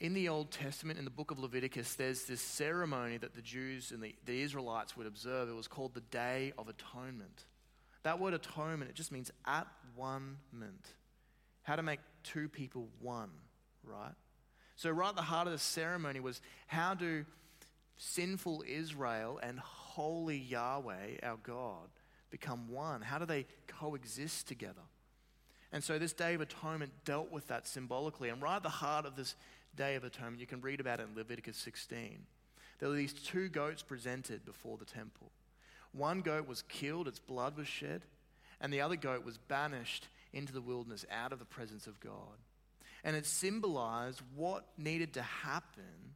In 0.00 0.12
the 0.12 0.28
Old 0.28 0.50
Testament, 0.50 0.98
in 0.98 1.06
the 1.06 1.10
book 1.10 1.30
of 1.30 1.38
Leviticus, 1.38 1.94
there's 1.94 2.24
this 2.24 2.42
ceremony 2.42 3.16
that 3.16 3.34
the 3.34 3.40
Jews 3.40 3.90
and 3.90 4.02
the, 4.02 4.14
the 4.26 4.42
Israelites 4.42 4.98
would 4.98 5.06
observe. 5.06 5.48
It 5.48 5.54
was 5.54 5.66
called 5.66 5.94
the 5.94 6.02
Day 6.02 6.52
of 6.58 6.68
Atonement. 6.68 7.46
That 8.02 8.20
word 8.20 8.34
atonement, 8.34 8.90
it 8.90 8.94
just 8.96 9.10
means 9.10 9.30
at 9.46 9.66
one 9.96 10.36
ment. 10.52 10.88
How 11.62 11.76
to 11.76 11.82
make 11.82 12.00
two 12.22 12.50
people 12.50 12.88
one, 13.00 13.30
right? 13.82 14.12
So, 14.76 14.90
right 14.90 15.08
at 15.08 15.16
the 15.16 15.22
heart 15.22 15.46
of 15.46 15.54
the 15.54 15.58
ceremony 15.58 16.20
was 16.20 16.42
how 16.66 16.92
do 16.92 17.24
sinful 17.96 18.62
Israel 18.68 19.40
and 19.42 19.58
holy 19.58 20.36
Yahweh, 20.36 21.16
our 21.22 21.38
God, 21.42 21.88
become 22.30 22.68
one? 22.68 23.00
How 23.00 23.18
do 23.18 23.24
they 23.24 23.46
coexist 23.66 24.46
together? 24.48 24.82
And 25.72 25.84
so, 25.84 25.98
this 25.98 26.12
Day 26.12 26.34
of 26.34 26.40
Atonement 26.40 26.92
dealt 27.04 27.30
with 27.30 27.48
that 27.48 27.66
symbolically. 27.66 28.30
And 28.30 28.40
right 28.40 28.56
at 28.56 28.62
the 28.62 28.68
heart 28.68 29.04
of 29.04 29.16
this 29.16 29.34
Day 29.76 29.96
of 29.96 30.04
Atonement, 30.04 30.40
you 30.40 30.46
can 30.46 30.60
read 30.60 30.80
about 30.80 31.00
it 31.00 31.08
in 31.10 31.14
Leviticus 31.14 31.56
16. 31.58 32.24
There 32.78 32.88
were 32.88 32.94
these 32.94 33.12
two 33.12 33.48
goats 33.48 33.82
presented 33.82 34.44
before 34.44 34.78
the 34.78 34.84
temple. 34.84 35.30
One 35.92 36.20
goat 36.20 36.46
was 36.46 36.62
killed, 36.62 37.08
its 37.08 37.18
blood 37.18 37.56
was 37.56 37.66
shed, 37.66 38.02
and 38.60 38.72
the 38.72 38.80
other 38.80 38.96
goat 38.96 39.24
was 39.24 39.38
banished 39.38 40.08
into 40.32 40.52
the 40.52 40.60
wilderness 40.60 41.04
out 41.10 41.32
of 41.32 41.38
the 41.38 41.44
presence 41.44 41.86
of 41.86 42.00
God. 42.00 42.38
And 43.04 43.16
it 43.16 43.26
symbolized 43.26 44.20
what 44.34 44.66
needed 44.76 45.14
to 45.14 45.22
happen 45.22 46.14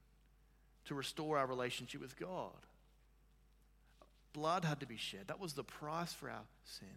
to 0.86 0.94
restore 0.94 1.38
our 1.38 1.46
relationship 1.46 2.00
with 2.00 2.18
God. 2.18 2.50
Blood 4.32 4.64
had 4.64 4.80
to 4.80 4.86
be 4.86 4.96
shed. 4.96 5.28
That 5.28 5.40
was 5.40 5.52
the 5.52 5.64
price 5.64 6.12
for 6.12 6.30
our 6.30 6.44
sin. 6.64 6.88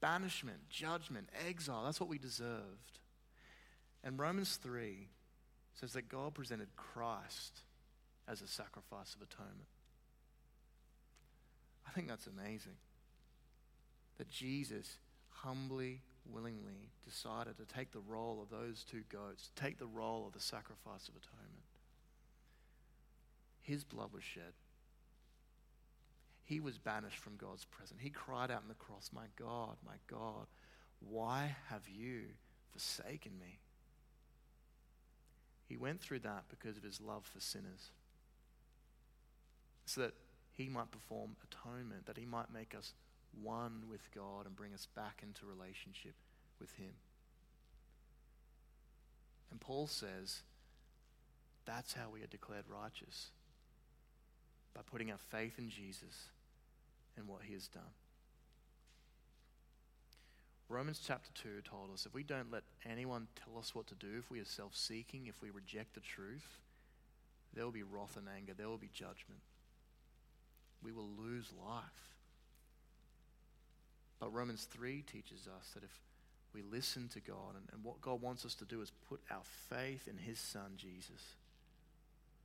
Banishment, 0.00 0.68
judgment, 0.70 1.28
exile, 1.46 1.84
that's 1.84 2.00
what 2.00 2.08
we 2.08 2.18
deserved. 2.18 2.98
And 4.02 4.18
Romans 4.18 4.56
3 4.62 5.08
says 5.74 5.92
that 5.92 6.08
God 6.08 6.34
presented 6.34 6.68
Christ 6.76 7.60
as 8.26 8.40
a 8.40 8.46
sacrifice 8.46 9.14
of 9.14 9.22
atonement. 9.22 9.68
I 11.86 11.90
think 11.90 12.08
that's 12.08 12.26
amazing. 12.26 12.76
That 14.18 14.28
Jesus 14.28 14.98
humbly 15.30 16.02
willingly 16.28 16.90
decided 17.04 17.56
to 17.56 17.74
take 17.74 17.92
the 17.92 18.00
role 18.00 18.40
of 18.42 18.50
those 18.50 18.84
two 18.84 19.02
goats, 19.10 19.50
take 19.56 19.78
the 19.78 19.86
role 19.86 20.26
of 20.26 20.32
the 20.32 20.40
sacrifice 20.40 21.08
of 21.08 21.16
atonement. 21.16 21.64
His 23.62 23.84
blood 23.84 24.12
was 24.12 24.22
shed. 24.22 24.52
He 26.50 26.58
was 26.58 26.78
banished 26.78 27.18
from 27.18 27.36
God's 27.36 27.64
presence. 27.64 28.00
He 28.02 28.10
cried 28.10 28.50
out 28.50 28.62
on 28.62 28.68
the 28.68 28.74
cross, 28.74 29.10
My 29.14 29.26
God, 29.38 29.76
my 29.86 29.94
God, 30.08 30.48
why 30.98 31.54
have 31.68 31.88
you 31.88 32.22
forsaken 32.72 33.30
me? 33.38 33.60
He 35.68 35.76
went 35.76 36.00
through 36.00 36.18
that 36.18 36.46
because 36.50 36.76
of 36.76 36.82
his 36.82 37.00
love 37.00 37.24
for 37.24 37.38
sinners. 37.38 37.92
So 39.86 40.00
that 40.00 40.14
he 40.50 40.68
might 40.68 40.90
perform 40.90 41.36
atonement, 41.44 42.06
that 42.06 42.18
he 42.18 42.26
might 42.26 42.52
make 42.52 42.74
us 42.74 42.94
one 43.40 43.84
with 43.88 44.10
God 44.12 44.46
and 44.46 44.56
bring 44.56 44.74
us 44.74 44.88
back 44.96 45.20
into 45.22 45.46
relationship 45.46 46.14
with 46.60 46.72
Him. 46.74 46.94
And 49.52 49.60
Paul 49.60 49.86
says 49.86 50.40
that's 51.64 51.92
how 51.92 52.10
we 52.12 52.22
are 52.22 52.26
declared 52.26 52.64
righteous 52.68 53.28
by 54.74 54.80
putting 54.84 55.12
our 55.12 55.18
faith 55.30 55.56
in 55.56 55.68
Jesus 55.68 56.28
and 57.20 57.28
what 57.28 57.42
He 57.46 57.54
has 57.54 57.68
done. 57.68 57.94
Romans 60.68 61.02
chapter 61.04 61.30
2 61.34 61.62
told 61.68 61.92
us 61.92 62.06
if 62.06 62.14
we 62.14 62.22
don't 62.22 62.52
let 62.52 62.62
anyone 62.88 63.26
tell 63.44 63.58
us 63.58 63.74
what 63.74 63.88
to 63.88 63.94
do, 63.94 64.08
if 64.18 64.30
we 64.30 64.40
are 64.40 64.44
self 64.44 64.74
seeking, 64.74 65.26
if 65.26 65.40
we 65.42 65.50
reject 65.50 65.94
the 65.94 66.00
truth, 66.00 66.58
there 67.54 67.64
will 67.64 67.72
be 67.72 67.82
wrath 67.82 68.16
and 68.16 68.28
anger, 68.34 68.52
there 68.56 68.68
will 68.68 68.78
be 68.78 68.90
judgment. 68.92 69.40
We 70.82 70.92
will 70.92 71.08
lose 71.18 71.52
life. 71.66 72.14
But 74.20 74.32
Romans 74.32 74.68
3 74.70 75.02
teaches 75.02 75.48
us 75.48 75.70
that 75.74 75.82
if 75.82 76.00
we 76.54 76.62
listen 76.62 77.08
to 77.08 77.20
God, 77.20 77.56
and, 77.56 77.64
and 77.72 77.84
what 77.84 78.00
God 78.00 78.20
wants 78.22 78.44
us 78.44 78.54
to 78.56 78.64
do 78.64 78.80
is 78.80 78.92
put 79.08 79.20
our 79.30 79.42
faith 79.68 80.06
in 80.08 80.18
His 80.18 80.38
Son, 80.38 80.72
Jesus. 80.76 81.34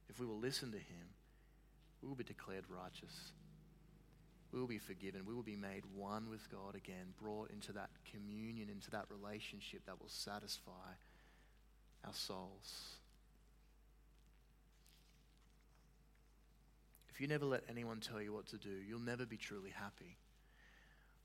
If 0.10 0.20
we 0.20 0.26
will 0.26 0.40
listen 0.40 0.72
to 0.72 0.78
Him, 0.78 1.14
we 2.02 2.08
will 2.08 2.16
be 2.16 2.24
declared 2.24 2.66
righteous. 2.70 3.32
We 4.56 4.62
will 4.62 4.68
be 4.70 4.78
forgiven. 4.78 5.26
We 5.28 5.34
will 5.34 5.44
be 5.44 5.58
made 5.58 5.84
one 5.94 6.30
with 6.30 6.50
God 6.50 6.76
again, 6.76 7.14
brought 7.22 7.52
into 7.52 7.74
that 7.74 7.90
communion, 8.10 8.70
into 8.70 8.90
that 8.92 9.04
relationship 9.10 9.86
that 9.86 10.00
will 10.00 10.08
satisfy 10.08 10.96
our 12.06 12.14
souls. 12.14 12.96
If 17.10 17.20
you 17.20 17.28
never 17.28 17.44
let 17.44 17.64
anyone 17.70 18.00
tell 18.00 18.22
you 18.22 18.32
what 18.32 18.48
to 18.48 18.58
do, 18.58 18.70
you'll 18.70 19.02
never 19.02 19.26
be 19.26 19.36
truly 19.36 19.72
happy. 19.72 20.16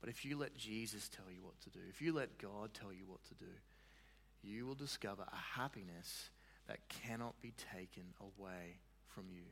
But 0.00 0.10
if 0.10 0.24
you 0.24 0.36
let 0.36 0.56
Jesus 0.56 1.08
tell 1.08 1.30
you 1.32 1.44
what 1.44 1.60
to 1.60 1.70
do, 1.70 1.78
if 1.88 2.02
you 2.02 2.12
let 2.12 2.36
God 2.38 2.70
tell 2.74 2.92
you 2.92 3.04
what 3.06 3.22
to 3.28 3.34
do, 3.34 3.52
you 4.42 4.66
will 4.66 4.74
discover 4.74 5.22
a 5.22 5.60
happiness 5.60 6.30
that 6.66 6.80
cannot 6.88 7.40
be 7.40 7.52
taken 7.72 8.04
away 8.20 8.78
from 9.06 9.26
you. 9.30 9.44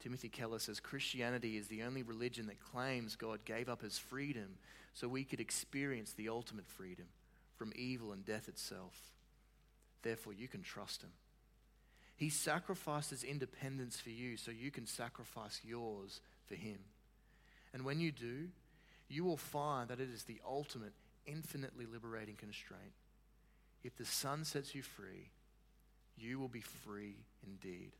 Timothy 0.00 0.28
Keller 0.28 0.58
says 0.58 0.80
Christianity 0.80 1.56
is 1.56 1.68
the 1.68 1.82
only 1.82 2.02
religion 2.02 2.46
that 2.46 2.64
claims 2.72 3.16
God 3.16 3.44
gave 3.44 3.68
up 3.68 3.82
his 3.82 3.98
freedom 3.98 4.56
so 4.94 5.06
we 5.06 5.24
could 5.24 5.40
experience 5.40 6.12
the 6.12 6.28
ultimate 6.28 6.66
freedom 6.66 7.06
from 7.56 7.72
evil 7.76 8.12
and 8.12 8.24
death 8.24 8.48
itself. 8.48 8.94
Therefore, 10.02 10.32
you 10.32 10.48
can 10.48 10.62
trust 10.62 11.02
him. 11.02 11.10
He 12.16 12.30
sacrificed 12.30 13.24
independence 13.24 14.00
for 14.00 14.10
you 14.10 14.36
so 14.36 14.50
you 14.50 14.70
can 14.70 14.86
sacrifice 14.86 15.60
yours 15.64 16.20
for 16.46 16.54
him. 16.54 16.78
And 17.72 17.84
when 17.84 18.00
you 18.00 18.12
do, 18.12 18.48
you 19.08 19.24
will 19.24 19.36
find 19.36 19.88
that 19.88 20.00
it 20.00 20.08
is 20.12 20.24
the 20.24 20.40
ultimate, 20.46 20.92
infinitely 21.26 21.86
liberating 21.86 22.36
constraint. 22.36 22.92
If 23.82 23.96
the 23.96 24.04
Son 24.04 24.44
sets 24.44 24.74
you 24.74 24.82
free, 24.82 25.30
you 26.18 26.38
will 26.38 26.48
be 26.48 26.60
free 26.60 27.16
indeed. 27.46 27.92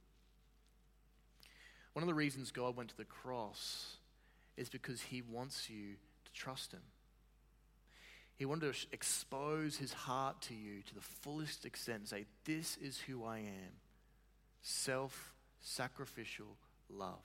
One 1.92 2.02
of 2.02 2.06
the 2.06 2.14
reasons 2.14 2.50
God 2.50 2.76
went 2.76 2.90
to 2.90 2.96
the 2.96 3.04
cross 3.04 3.96
is 4.56 4.68
because 4.68 5.00
he 5.02 5.22
wants 5.22 5.68
you 5.68 5.94
to 6.24 6.32
trust 6.32 6.72
him. 6.72 6.82
He 8.36 8.46
wanted 8.46 8.72
to 8.72 8.86
expose 8.92 9.76
his 9.76 9.92
heart 9.92 10.40
to 10.42 10.54
you 10.54 10.82
to 10.82 10.94
the 10.94 11.00
fullest 11.00 11.66
extent 11.66 11.98
and 11.98 12.08
say, 12.08 12.24
This 12.44 12.76
is 12.78 12.98
who 12.98 13.24
I 13.24 13.38
am 13.38 13.72
self 14.62 15.34
sacrificial 15.60 16.56
love. 16.88 17.24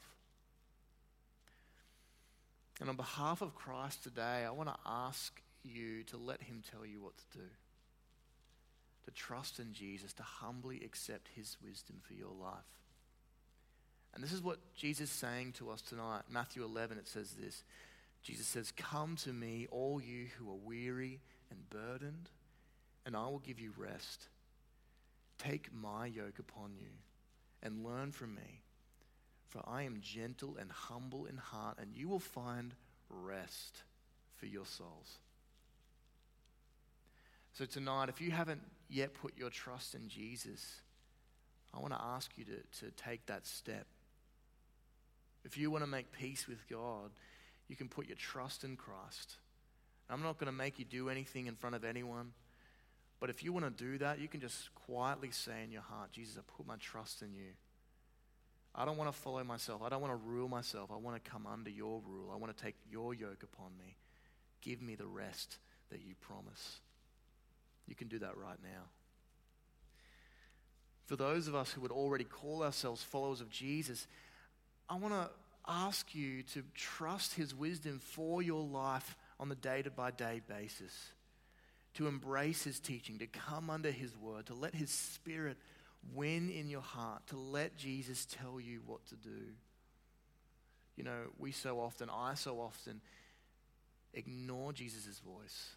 And 2.80 2.89
on 2.89 2.95
behalf 2.95 3.41
of 3.41 3.56
Christ 3.56 4.04
today, 4.04 4.43
I 4.45 4.51
want 4.51 4.69
to 4.69 4.75
ask 4.86 5.41
you 5.63 6.04
to 6.04 6.17
let 6.17 6.41
Him 6.43 6.62
tell 6.71 6.86
you 6.86 7.01
what 7.01 7.17
to 7.17 7.38
do. 7.38 7.45
To 9.06 9.12
trust 9.12 9.60
in 9.60 9.71
Jesus, 9.73 10.13
to 10.13 10.23
humbly 10.23 10.82
accept 10.84 11.30
His 11.36 11.58
wisdom 11.63 11.97
for 12.06 12.13
your 12.13 12.32
life. 12.32 12.65
And 14.15 14.23
this 14.23 14.32
is 14.32 14.41
what 14.41 14.60
Jesus 14.75 15.10
is 15.10 15.15
saying 15.15 15.54
to 15.58 15.69
us 15.69 15.82
tonight. 15.82 16.23
Matthew 16.30 16.63
11, 16.63 16.97
it 16.97 17.08
says 17.08 17.32
this 17.32 17.63
Jesus 18.23 18.47
says, 18.47 18.71
Come 18.75 19.15
to 19.17 19.34
me, 19.34 19.67
all 19.69 20.01
you 20.01 20.28
who 20.38 20.49
are 20.49 20.65
weary 20.65 21.19
and 21.51 21.69
burdened, 21.69 22.30
and 23.06 23.15
I 23.15 23.25
will 23.28 23.39
give 23.39 23.60
you 23.60 23.73
rest. 23.78 24.28
Take 25.38 25.73
my 25.73 26.06
yoke 26.06 26.39
upon 26.39 26.71
you 26.80 26.88
and 27.62 27.84
learn 27.84 28.12
from 28.13 28.36
me 28.36 28.63
for 29.56 29.63
I 29.69 29.84
am 29.84 29.99
gentle 30.01 30.58
and 30.60 30.69
humble 30.69 31.28
in 31.28 31.38
heart, 31.38 31.78
and 31.80 31.95
you 31.95 32.10
will 32.10 32.19
find 32.19 32.73
rest 33.10 33.84
for 34.36 34.47
your 34.47 34.65
souls. 34.65 35.19
So, 37.54 37.63
tonight, 37.63 38.10
if 38.10 38.19
you 38.19 38.32
haven't 38.32 38.63
yet 38.89 39.13
put 39.13 39.38
your 39.38 39.49
trust 39.49 39.95
in 39.95 40.10
Jesus, 40.10 40.82
I 41.73 41.80
want 41.80 41.93
to 41.93 42.01
ask 42.01 42.38
you 42.38 42.43
to, 42.43 42.86
to 42.86 42.91
take 42.97 43.25
that 43.28 43.47
step. 43.47 43.88
If 45.45 45.58
you 45.58 45.69
want 45.71 45.84
to 45.84 45.89
make 45.89 46.12
peace 46.12 46.47
with 46.47 46.67
God, 46.67 47.12
you 47.67 47.75
can 47.75 47.88
put 47.88 48.08
your 48.08 48.17
trust 48.17 48.63
in 48.63 48.75
Christ. 48.75 49.36
I'm 50.10 50.21
not 50.21 50.39
going 50.39 50.51
to 50.51 50.58
make 50.58 50.79
you 50.79 50.86
do 50.86 51.10
anything 51.10 51.45
in 51.45 51.55
front 51.55 51.75
of 51.75 51.84
anyone. 51.84 52.31
But 53.19 53.29
if 53.29 53.43
you 53.43 53.53
want 53.53 53.65
to 53.65 53.84
do 53.84 53.97
that, 53.99 54.19
you 54.19 54.27
can 54.27 54.41
just 54.41 54.73
quietly 54.75 55.31
say 55.31 55.63
in 55.63 55.71
your 55.71 55.81
heart, 55.81 56.12
Jesus, 56.12 56.38
I 56.38 56.41
put 56.58 56.67
my 56.67 56.75
trust 56.77 57.21
in 57.21 57.34
you. 57.34 57.53
I 58.73 58.86
don't 58.86 58.97
want 58.97 59.12
to 59.12 59.17
follow 59.17 59.43
myself. 59.43 59.81
I 59.81 59.89
don't 59.89 60.01
want 60.01 60.13
to 60.13 60.29
rule 60.29 60.49
myself. 60.49 60.91
I 60.91 60.97
want 60.97 61.23
to 61.23 61.31
come 61.31 61.47
under 61.47 61.69
your 61.69 62.01
rule. 62.05 62.29
I 62.34 62.38
want 62.38 62.55
to 62.55 62.63
take 62.63 62.75
your 62.89 63.13
yoke 63.13 63.43
upon 63.43 63.71
me. 63.79 63.95
Give 64.62 64.81
me 64.81 64.95
the 64.95 65.08
rest 65.08 65.60
that 65.91 66.01
you 66.05 66.15
promise. 66.19 66.79
You 67.88 67.95
can 67.95 68.08
do 68.08 68.19
that 68.19 68.36
right 68.36 68.58
now. 68.62 68.89
For 71.05 71.15
those 71.15 71.47
of 71.47 71.55
us 71.55 71.71
who 71.71 71.81
would 71.81 71.91
already 71.91 72.23
call 72.23 72.63
ourselves 72.63 73.03
followers 73.03 73.39
of 73.39 73.49
Jesus, 73.49 74.08
I 74.89 74.95
want 74.95 75.13
to 75.13 75.30
ask 75.67 76.13
you 76.13 76.43
to 76.54 76.63
trust 76.76 77.34
his 77.34 77.56
wisdom 77.56 78.00
for 78.00 78.41
your 78.41 78.63
life 78.63 79.15
on 79.39 79.50
the 79.50 79.56
day 79.56 79.84
by 79.95 80.12
day 80.12 80.41
basis, 80.48 80.93
to 81.95 82.08
embrace 82.08 82.63
his 82.63 82.80
teaching, 82.80 83.19
to 83.19 83.28
come 83.28 83.69
under 83.69 83.91
his 83.91 84.15
word, 84.15 84.45
to 84.48 84.54
let 84.54 84.76
his 84.76 84.91
spirit 84.91 85.58
win 86.13 86.50
in 86.50 86.69
your 86.69 86.82
heart, 86.82 87.26
to 87.28 87.38
let 87.38 87.78
Jesus 87.78 88.26
tell 88.26 88.60
you 88.60 88.82
what 88.86 89.06
to 89.08 89.15
do. 89.15 89.54
You 90.95 91.04
know, 91.04 91.24
we 91.39 91.52
so 91.52 91.80
often, 91.80 92.10
I 92.13 92.36
so 92.36 92.60
often, 92.60 93.02
ignore 94.13 94.71
Jesus' 94.71 95.19
voice. 95.19 95.71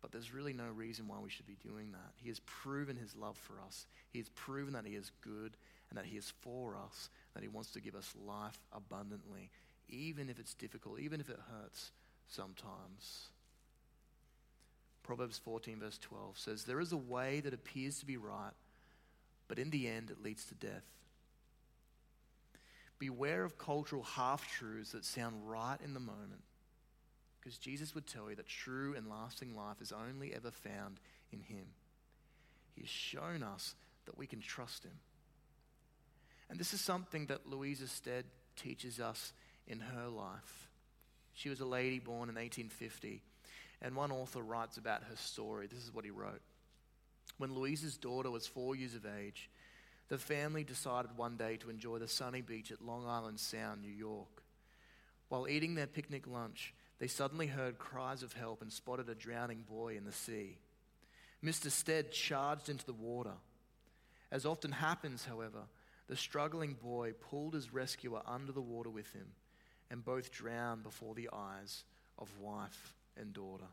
But 0.00 0.12
there's 0.12 0.32
really 0.32 0.52
no 0.52 0.68
reason 0.68 1.08
why 1.08 1.16
we 1.18 1.30
should 1.30 1.46
be 1.46 1.56
doing 1.66 1.92
that. 1.92 2.12
He 2.22 2.28
has 2.28 2.40
proven 2.40 2.96
his 2.96 3.16
love 3.16 3.36
for 3.36 3.54
us. 3.66 3.86
He 4.10 4.18
has 4.18 4.28
proven 4.30 4.74
that 4.74 4.86
he 4.86 4.94
is 4.94 5.10
good 5.22 5.56
and 5.94 6.02
that 6.02 6.10
he 6.10 6.16
is 6.16 6.32
for 6.40 6.76
us, 6.76 7.08
that 7.34 7.42
he 7.44 7.48
wants 7.48 7.70
to 7.70 7.80
give 7.80 7.94
us 7.94 8.12
life 8.26 8.58
abundantly, 8.72 9.48
even 9.88 10.28
if 10.28 10.40
it's 10.40 10.54
difficult, 10.54 10.98
even 10.98 11.20
if 11.20 11.30
it 11.30 11.38
hurts 11.52 11.92
sometimes. 12.26 13.28
Proverbs 15.04 15.38
14, 15.38 15.78
verse 15.78 15.98
12 15.98 16.36
says, 16.36 16.64
There 16.64 16.80
is 16.80 16.90
a 16.90 16.96
way 16.96 17.40
that 17.40 17.54
appears 17.54 18.00
to 18.00 18.06
be 18.06 18.16
right, 18.16 18.54
but 19.46 19.60
in 19.60 19.70
the 19.70 19.86
end 19.86 20.10
it 20.10 20.20
leads 20.20 20.44
to 20.46 20.54
death. 20.54 20.82
Beware 22.98 23.44
of 23.44 23.56
cultural 23.56 24.02
half 24.02 24.50
truths 24.50 24.92
that 24.92 25.04
sound 25.04 25.48
right 25.48 25.78
in 25.84 25.94
the 25.94 26.00
moment, 26.00 26.42
because 27.40 27.56
Jesus 27.56 27.94
would 27.94 28.08
tell 28.08 28.30
you 28.30 28.36
that 28.36 28.48
true 28.48 28.96
and 28.96 29.08
lasting 29.08 29.54
life 29.54 29.80
is 29.80 29.92
only 29.92 30.34
ever 30.34 30.50
found 30.50 30.98
in 31.30 31.38
Him. 31.38 31.66
He 32.74 32.80
has 32.80 32.90
shown 32.90 33.44
us 33.44 33.76
that 34.06 34.18
we 34.18 34.26
can 34.26 34.40
trust 34.40 34.82
Him. 34.82 34.98
And 36.50 36.58
this 36.58 36.74
is 36.74 36.80
something 36.80 37.26
that 37.26 37.48
Louisa 37.48 37.88
Stead 37.88 38.24
teaches 38.56 39.00
us 39.00 39.32
in 39.66 39.80
her 39.80 40.08
life. 40.08 40.68
She 41.32 41.48
was 41.48 41.60
a 41.60 41.66
lady 41.66 41.98
born 41.98 42.28
in 42.28 42.36
1850, 42.36 43.22
and 43.82 43.96
one 43.96 44.12
author 44.12 44.42
writes 44.42 44.76
about 44.76 45.02
her 45.04 45.16
story. 45.16 45.66
This 45.66 45.84
is 45.84 45.92
what 45.92 46.04
he 46.04 46.10
wrote. 46.10 46.42
When 47.38 47.54
Louisa's 47.54 47.96
daughter 47.96 48.30
was 48.30 48.46
four 48.46 48.76
years 48.76 48.94
of 48.94 49.04
age, 49.04 49.50
the 50.08 50.18
family 50.18 50.64
decided 50.64 51.16
one 51.16 51.36
day 51.36 51.56
to 51.56 51.70
enjoy 51.70 51.98
the 51.98 52.08
sunny 52.08 52.42
beach 52.42 52.70
at 52.70 52.84
Long 52.84 53.06
Island 53.06 53.40
Sound, 53.40 53.82
New 53.82 53.88
York. 53.90 54.42
While 55.28 55.48
eating 55.48 55.74
their 55.74 55.86
picnic 55.86 56.26
lunch, 56.26 56.74
they 56.98 57.08
suddenly 57.08 57.46
heard 57.46 57.78
cries 57.78 58.22
of 58.22 58.34
help 58.34 58.62
and 58.62 58.72
spotted 58.72 59.08
a 59.08 59.14
drowning 59.14 59.64
boy 59.68 59.96
in 59.96 60.04
the 60.04 60.12
sea. 60.12 60.58
Mr. 61.42 61.70
Stead 61.70 62.12
charged 62.12 62.68
into 62.68 62.86
the 62.86 62.92
water. 62.92 63.34
As 64.30 64.46
often 64.46 64.72
happens, 64.72 65.24
however, 65.24 65.62
the 66.08 66.16
struggling 66.16 66.74
boy 66.74 67.12
pulled 67.12 67.54
his 67.54 67.72
rescuer 67.72 68.20
under 68.26 68.52
the 68.52 68.60
water 68.60 68.90
with 68.90 69.12
him, 69.12 69.28
and 69.90 70.04
both 70.04 70.30
drowned 70.30 70.82
before 70.82 71.14
the 71.14 71.30
eyes 71.32 71.84
of 72.18 72.28
wife 72.38 72.94
and 73.16 73.32
daughter. 73.32 73.64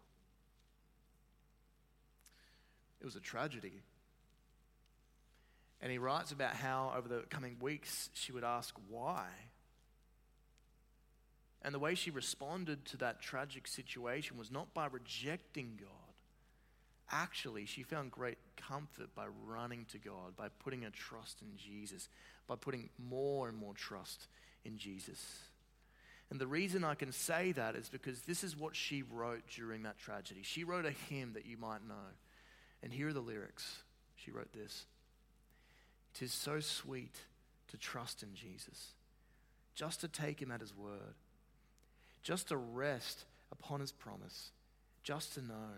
It 2.99 3.05
was 3.05 3.15
a 3.15 3.19
tragedy. 3.19 3.81
And 5.81 5.91
he 5.91 5.97
writes 5.97 6.31
about 6.31 6.55
how 6.55 6.93
over 6.95 7.07
the 7.07 7.21
coming 7.29 7.57
weeks 7.59 8.09
she 8.13 8.31
would 8.31 8.43
ask 8.43 8.75
why. 8.87 9.25
And 11.63 11.73
the 11.73 11.79
way 11.79 11.95
she 11.95 12.11
responded 12.11 12.85
to 12.85 12.97
that 12.97 13.21
tragic 13.21 13.67
situation 13.67 14.37
was 14.37 14.51
not 14.51 14.73
by 14.73 14.87
rejecting 14.87 15.79
God. 15.79 16.00
Actually, 17.11 17.65
she 17.65 17.83
found 17.83 18.11
great 18.11 18.37
comfort 18.55 19.13
by 19.15 19.25
running 19.45 19.85
to 19.91 19.97
God, 19.97 20.35
by 20.37 20.47
putting 20.63 20.83
her 20.83 20.89
trust 20.91 21.41
in 21.41 21.57
Jesus, 21.57 22.07
by 22.47 22.55
putting 22.55 22.89
more 22.97 23.49
and 23.49 23.57
more 23.57 23.73
trust 23.73 24.27
in 24.63 24.77
Jesus. 24.77 25.23
And 26.29 26.39
the 26.39 26.47
reason 26.47 26.85
I 26.85 26.95
can 26.95 27.11
say 27.11 27.51
that 27.51 27.75
is 27.75 27.89
because 27.89 28.21
this 28.21 28.43
is 28.43 28.55
what 28.55 28.75
she 28.75 29.03
wrote 29.03 29.41
during 29.53 29.83
that 29.83 29.97
tragedy. 29.97 30.41
She 30.43 30.63
wrote 30.63 30.85
a 30.85 30.91
hymn 31.09 31.33
that 31.33 31.45
you 31.45 31.57
might 31.57 31.85
know. 31.85 32.15
And 32.81 32.93
here 32.93 33.09
are 33.09 33.13
the 33.13 33.19
lyrics. 33.19 33.79
She 34.15 34.31
wrote 34.31 34.53
this 34.53 34.85
Tis 36.13 36.31
so 36.31 36.61
sweet 36.61 37.15
to 37.69 37.77
trust 37.77 38.23
in 38.23 38.33
Jesus, 38.33 38.93
just 39.75 40.01
to 40.01 40.07
take 40.07 40.41
him 40.41 40.51
at 40.51 40.61
his 40.61 40.75
word, 40.75 41.15
just 42.23 42.49
to 42.49 42.57
rest 42.57 43.25
upon 43.51 43.81
his 43.81 43.91
promise, 43.91 44.51
just 45.03 45.33
to 45.33 45.41
know, 45.41 45.73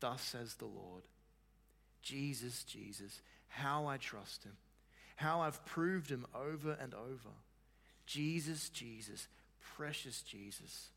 thus 0.00 0.22
says 0.22 0.54
the 0.54 0.66
Lord. 0.66 1.04
Jesus, 2.02 2.64
Jesus, 2.64 3.20
how 3.48 3.86
I 3.86 3.96
trust 3.96 4.44
him, 4.44 4.56
how 5.16 5.40
I've 5.40 5.64
proved 5.66 6.10
him 6.10 6.26
over 6.34 6.76
and 6.80 6.94
over. 6.94 7.34
Jesus, 8.06 8.68
Jesus, 8.70 9.28
precious 9.76 10.22
Jesus. 10.22 10.88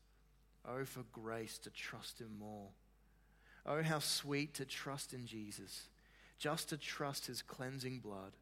Oh, 0.66 0.84
for 0.84 1.02
grace 1.12 1.58
to 1.58 1.70
trust 1.70 2.20
him 2.20 2.30
more. 2.38 2.68
Oh, 3.66 3.82
how 3.82 3.98
sweet 3.98 4.54
to 4.54 4.64
trust 4.64 5.12
in 5.12 5.26
Jesus, 5.26 5.88
just 6.38 6.68
to 6.70 6.76
trust 6.76 7.26
his 7.26 7.42
cleansing 7.42 7.98
blood, 7.98 8.32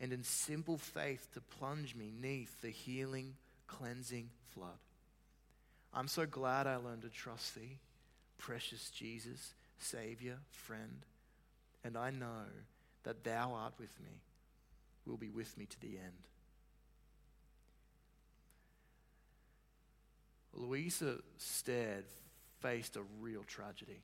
and 0.00 0.12
in 0.12 0.22
simple 0.22 0.78
faith 0.78 1.28
to 1.34 1.40
plunge 1.40 1.94
me 1.94 2.12
neath 2.20 2.60
the 2.60 2.70
healing, 2.70 3.34
cleansing 3.66 4.30
flood. 4.54 4.78
I'm 5.92 6.08
so 6.08 6.26
glad 6.26 6.66
I 6.66 6.76
learned 6.76 7.02
to 7.02 7.08
trust 7.08 7.54
thee, 7.54 7.78
precious 8.36 8.90
Jesus, 8.90 9.54
Savior, 9.78 10.38
friend, 10.50 11.04
and 11.84 11.96
I 11.96 12.10
know 12.10 12.44
that 13.04 13.24
thou 13.24 13.52
art 13.54 13.74
with 13.78 13.98
me, 14.00 14.20
will 15.06 15.16
be 15.16 15.30
with 15.30 15.56
me 15.56 15.66
to 15.66 15.80
the 15.80 15.96
end. 15.96 16.28
Louisa 20.52 21.18
Stead 21.36 22.04
faced 22.60 22.96
a 22.96 23.02
real 23.20 23.44
tragedy. 23.44 24.02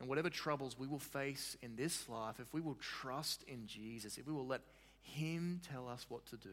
And 0.00 0.08
whatever 0.08 0.30
troubles 0.30 0.78
we 0.78 0.86
will 0.86 0.98
face 0.98 1.56
in 1.60 1.76
this 1.76 2.08
life, 2.08 2.36
if 2.40 2.52
we 2.54 2.60
will 2.60 2.76
trust 2.76 3.42
in 3.48 3.66
Jesus, 3.66 4.16
if 4.16 4.26
we 4.26 4.32
will 4.32 4.46
let 4.46 4.62
Him 5.02 5.60
tell 5.70 5.88
us 5.88 6.06
what 6.08 6.24
to 6.26 6.36
do, 6.36 6.48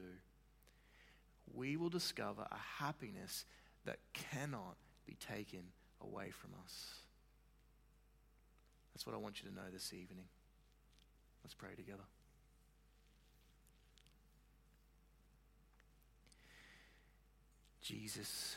we 1.54 1.78
will 1.78 1.90
discover 1.90 2.42
a 2.42 2.84
happiness 2.84 3.46
that 3.86 4.00
cannot 4.14 4.76
be 5.06 5.16
taken 5.16 5.62
away 6.02 6.32
from 6.32 6.52
us. 6.64 7.05
That's 8.96 9.06
what 9.06 9.14
I 9.14 9.20
want 9.20 9.44
you 9.44 9.50
to 9.50 9.54
know 9.54 9.70
this 9.74 9.94
evening. 9.94 10.24
Let's 11.44 11.54
pray 11.54 11.76
together. 11.76 12.06
Jesus, 17.82 18.56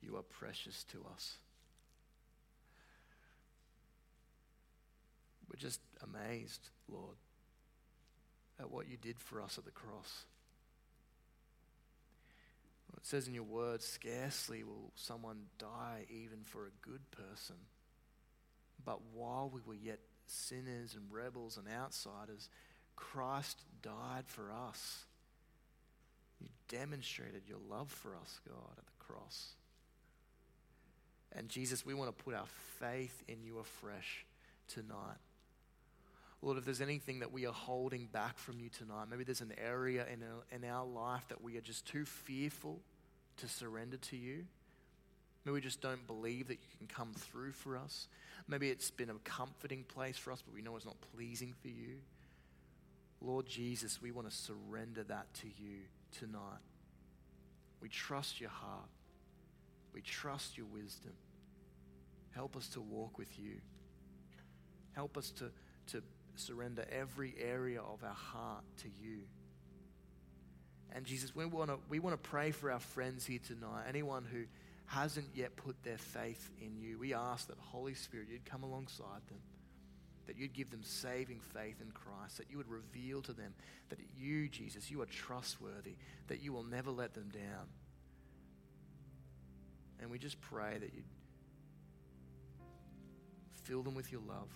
you 0.00 0.16
are 0.16 0.22
precious 0.22 0.84
to 0.92 1.04
us. 1.12 1.34
We're 5.50 5.58
just 5.58 5.80
amazed, 6.02 6.70
Lord, 6.88 7.16
at 8.60 8.70
what 8.70 8.88
you 8.88 8.96
did 8.96 9.18
for 9.18 9.42
us 9.42 9.58
at 9.58 9.64
the 9.64 9.72
cross. 9.72 10.24
It 12.96 13.06
says 13.06 13.28
in 13.28 13.34
your 13.34 13.44
word, 13.44 13.82
scarcely 13.82 14.64
will 14.64 14.92
someone 14.94 15.46
die 15.58 16.06
even 16.10 16.38
for 16.44 16.66
a 16.66 16.88
good 16.88 17.02
person. 17.10 17.56
But 18.88 19.00
while 19.12 19.50
we 19.52 19.60
were 19.66 19.74
yet 19.74 19.98
sinners 20.26 20.94
and 20.94 21.12
rebels 21.12 21.58
and 21.58 21.66
outsiders, 21.68 22.48
Christ 22.96 23.60
died 23.82 24.24
for 24.24 24.50
us. 24.50 25.04
You 26.40 26.48
demonstrated 26.68 27.42
your 27.46 27.58
love 27.68 27.90
for 27.90 28.16
us, 28.16 28.40
God, 28.48 28.78
at 28.78 28.86
the 28.86 29.04
cross. 29.04 29.48
And 31.32 31.50
Jesus, 31.50 31.84
we 31.84 31.92
want 31.92 32.16
to 32.16 32.24
put 32.24 32.32
our 32.32 32.46
faith 32.80 33.22
in 33.28 33.42
you 33.42 33.58
afresh 33.58 34.24
tonight. 34.68 35.18
Lord, 36.40 36.56
if 36.56 36.64
there's 36.64 36.80
anything 36.80 37.18
that 37.18 37.30
we 37.30 37.44
are 37.46 37.52
holding 37.52 38.06
back 38.06 38.38
from 38.38 38.58
you 38.58 38.70
tonight, 38.70 39.08
maybe 39.10 39.24
there's 39.24 39.42
an 39.42 39.52
area 39.62 40.06
in 40.10 40.22
our, 40.22 40.44
in 40.50 40.64
our 40.64 40.86
life 40.86 41.28
that 41.28 41.42
we 41.42 41.58
are 41.58 41.60
just 41.60 41.84
too 41.84 42.06
fearful 42.06 42.80
to 43.36 43.48
surrender 43.48 43.98
to 43.98 44.16
you, 44.16 44.46
Maybe 45.44 45.54
we 45.54 45.60
just 45.60 45.80
don't 45.80 46.06
believe 46.06 46.48
that 46.48 46.54
you 46.54 46.78
can 46.78 46.86
come 46.86 47.12
through 47.14 47.52
for 47.52 47.76
us. 47.76 48.08
Maybe 48.48 48.70
it's 48.70 48.90
been 48.90 49.10
a 49.10 49.14
comforting 49.24 49.84
place 49.84 50.16
for 50.16 50.32
us, 50.32 50.42
but 50.42 50.54
we 50.54 50.62
know 50.62 50.76
it's 50.76 50.84
not 50.84 50.96
pleasing 51.14 51.54
for 51.60 51.68
you. 51.68 51.96
Lord 53.20 53.46
Jesus, 53.46 54.00
we 54.00 54.10
want 54.10 54.28
to 54.30 54.34
surrender 54.34 55.02
that 55.04 55.32
to 55.34 55.46
you 55.46 55.78
tonight. 56.18 56.60
We 57.80 57.88
trust 57.88 58.40
your 58.40 58.50
heart. 58.50 58.88
We 59.92 60.00
trust 60.00 60.56
your 60.56 60.66
wisdom. 60.66 61.12
Help 62.30 62.56
us 62.56 62.68
to 62.70 62.80
walk 62.80 63.18
with 63.18 63.38
you. 63.38 63.56
Help 64.92 65.16
us 65.16 65.30
to, 65.32 65.50
to 65.88 66.02
surrender 66.36 66.84
every 66.90 67.34
area 67.40 67.80
of 67.80 68.02
our 68.04 68.14
heart 68.14 68.64
to 68.82 68.88
you. 69.02 69.20
And 70.92 71.04
Jesus, 71.04 71.34
we 71.34 71.44
want 71.44 71.70
to 71.70 71.78
we 71.88 71.98
want 71.98 72.20
to 72.20 72.28
pray 72.30 72.50
for 72.50 72.72
our 72.72 72.80
friends 72.80 73.26
here 73.26 73.40
tonight. 73.46 73.84
Anyone 73.88 74.24
who 74.24 74.44
hasn't 74.88 75.28
yet 75.34 75.54
put 75.54 75.82
their 75.84 75.98
faith 75.98 76.50
in 76.60 76.76
you, 76.78 76.98
we 76.98 77.14
ask 77.14 77.48
that 77.48 77.58
Holy 77.58 77.94
Spirit, 77.94 78.28
you'd 78.30 78.46
come 78.46 78.62
alongside 78.62 79.20
them, 79.28 79.38
that 80.26 80.36
you'd 80.36 80.54
give 80.54 80.70
them 80.70 80.82
saving 80.82 81.40
faith 81.40 81.80
in 81.80 81.90
Christ, 81.92 82.38
that 82.38 82.50
you 82.50 82.56
would 82.56 82.68
reveal 82.68 83.20
to 83.22 83.32
them 83.32 83.52
that 83.90 83.98
you, 84.18 84.48
Jesus, 84.48 84.90
you 84.90 85.02
are 85.02 85.06
trustworthy, 85.06 85.96
that 86.28 86.42
you 86.42 86.52
will 86.52 86.64
never 86.64 86.90
let 86.90 87.14
them 87.14 87.28
down. 87.32 87.66
And 90.00 90.10
we 90.10 90.18
just 90.18 90.40
pray 90.40 90.78
that 90.78 90.94
you'd 90.94 91.04
fill 93.64 93.82
them 93.82 93.94
with 93.94 94.10
your 94.10 94.22
love 94.26 94.48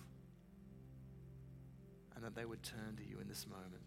and 2.15 2.23
that 2.23 2.35
they 2.35 2.45
would 2.45 2.63
turn 2.63 2.95
to 2.97 3.03
you 3.03 3.19
in 3.19 3.27
this 3.27 3.45
moment. 3.47 3.83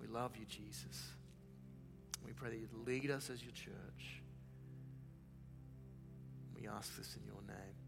We 0.00 0.06
love 0.06 0.36
you, 0.36 0.44
Jesus. 0.46 1.12
We 2.24 2.32
pray 2.32 2.50
that 2.50 2.58
you'd 2.58 2.86
lead 2.86 3.10
us 3.10 3.30
as 3.30 3.42
your 3.42 3.52
church. 3.52 4.22
We 6.54 6.68
ask 6.68 6.96
this 6.96 7.16
in 7.16 7.24
your 7.24 7.42
name. 7.46 7.81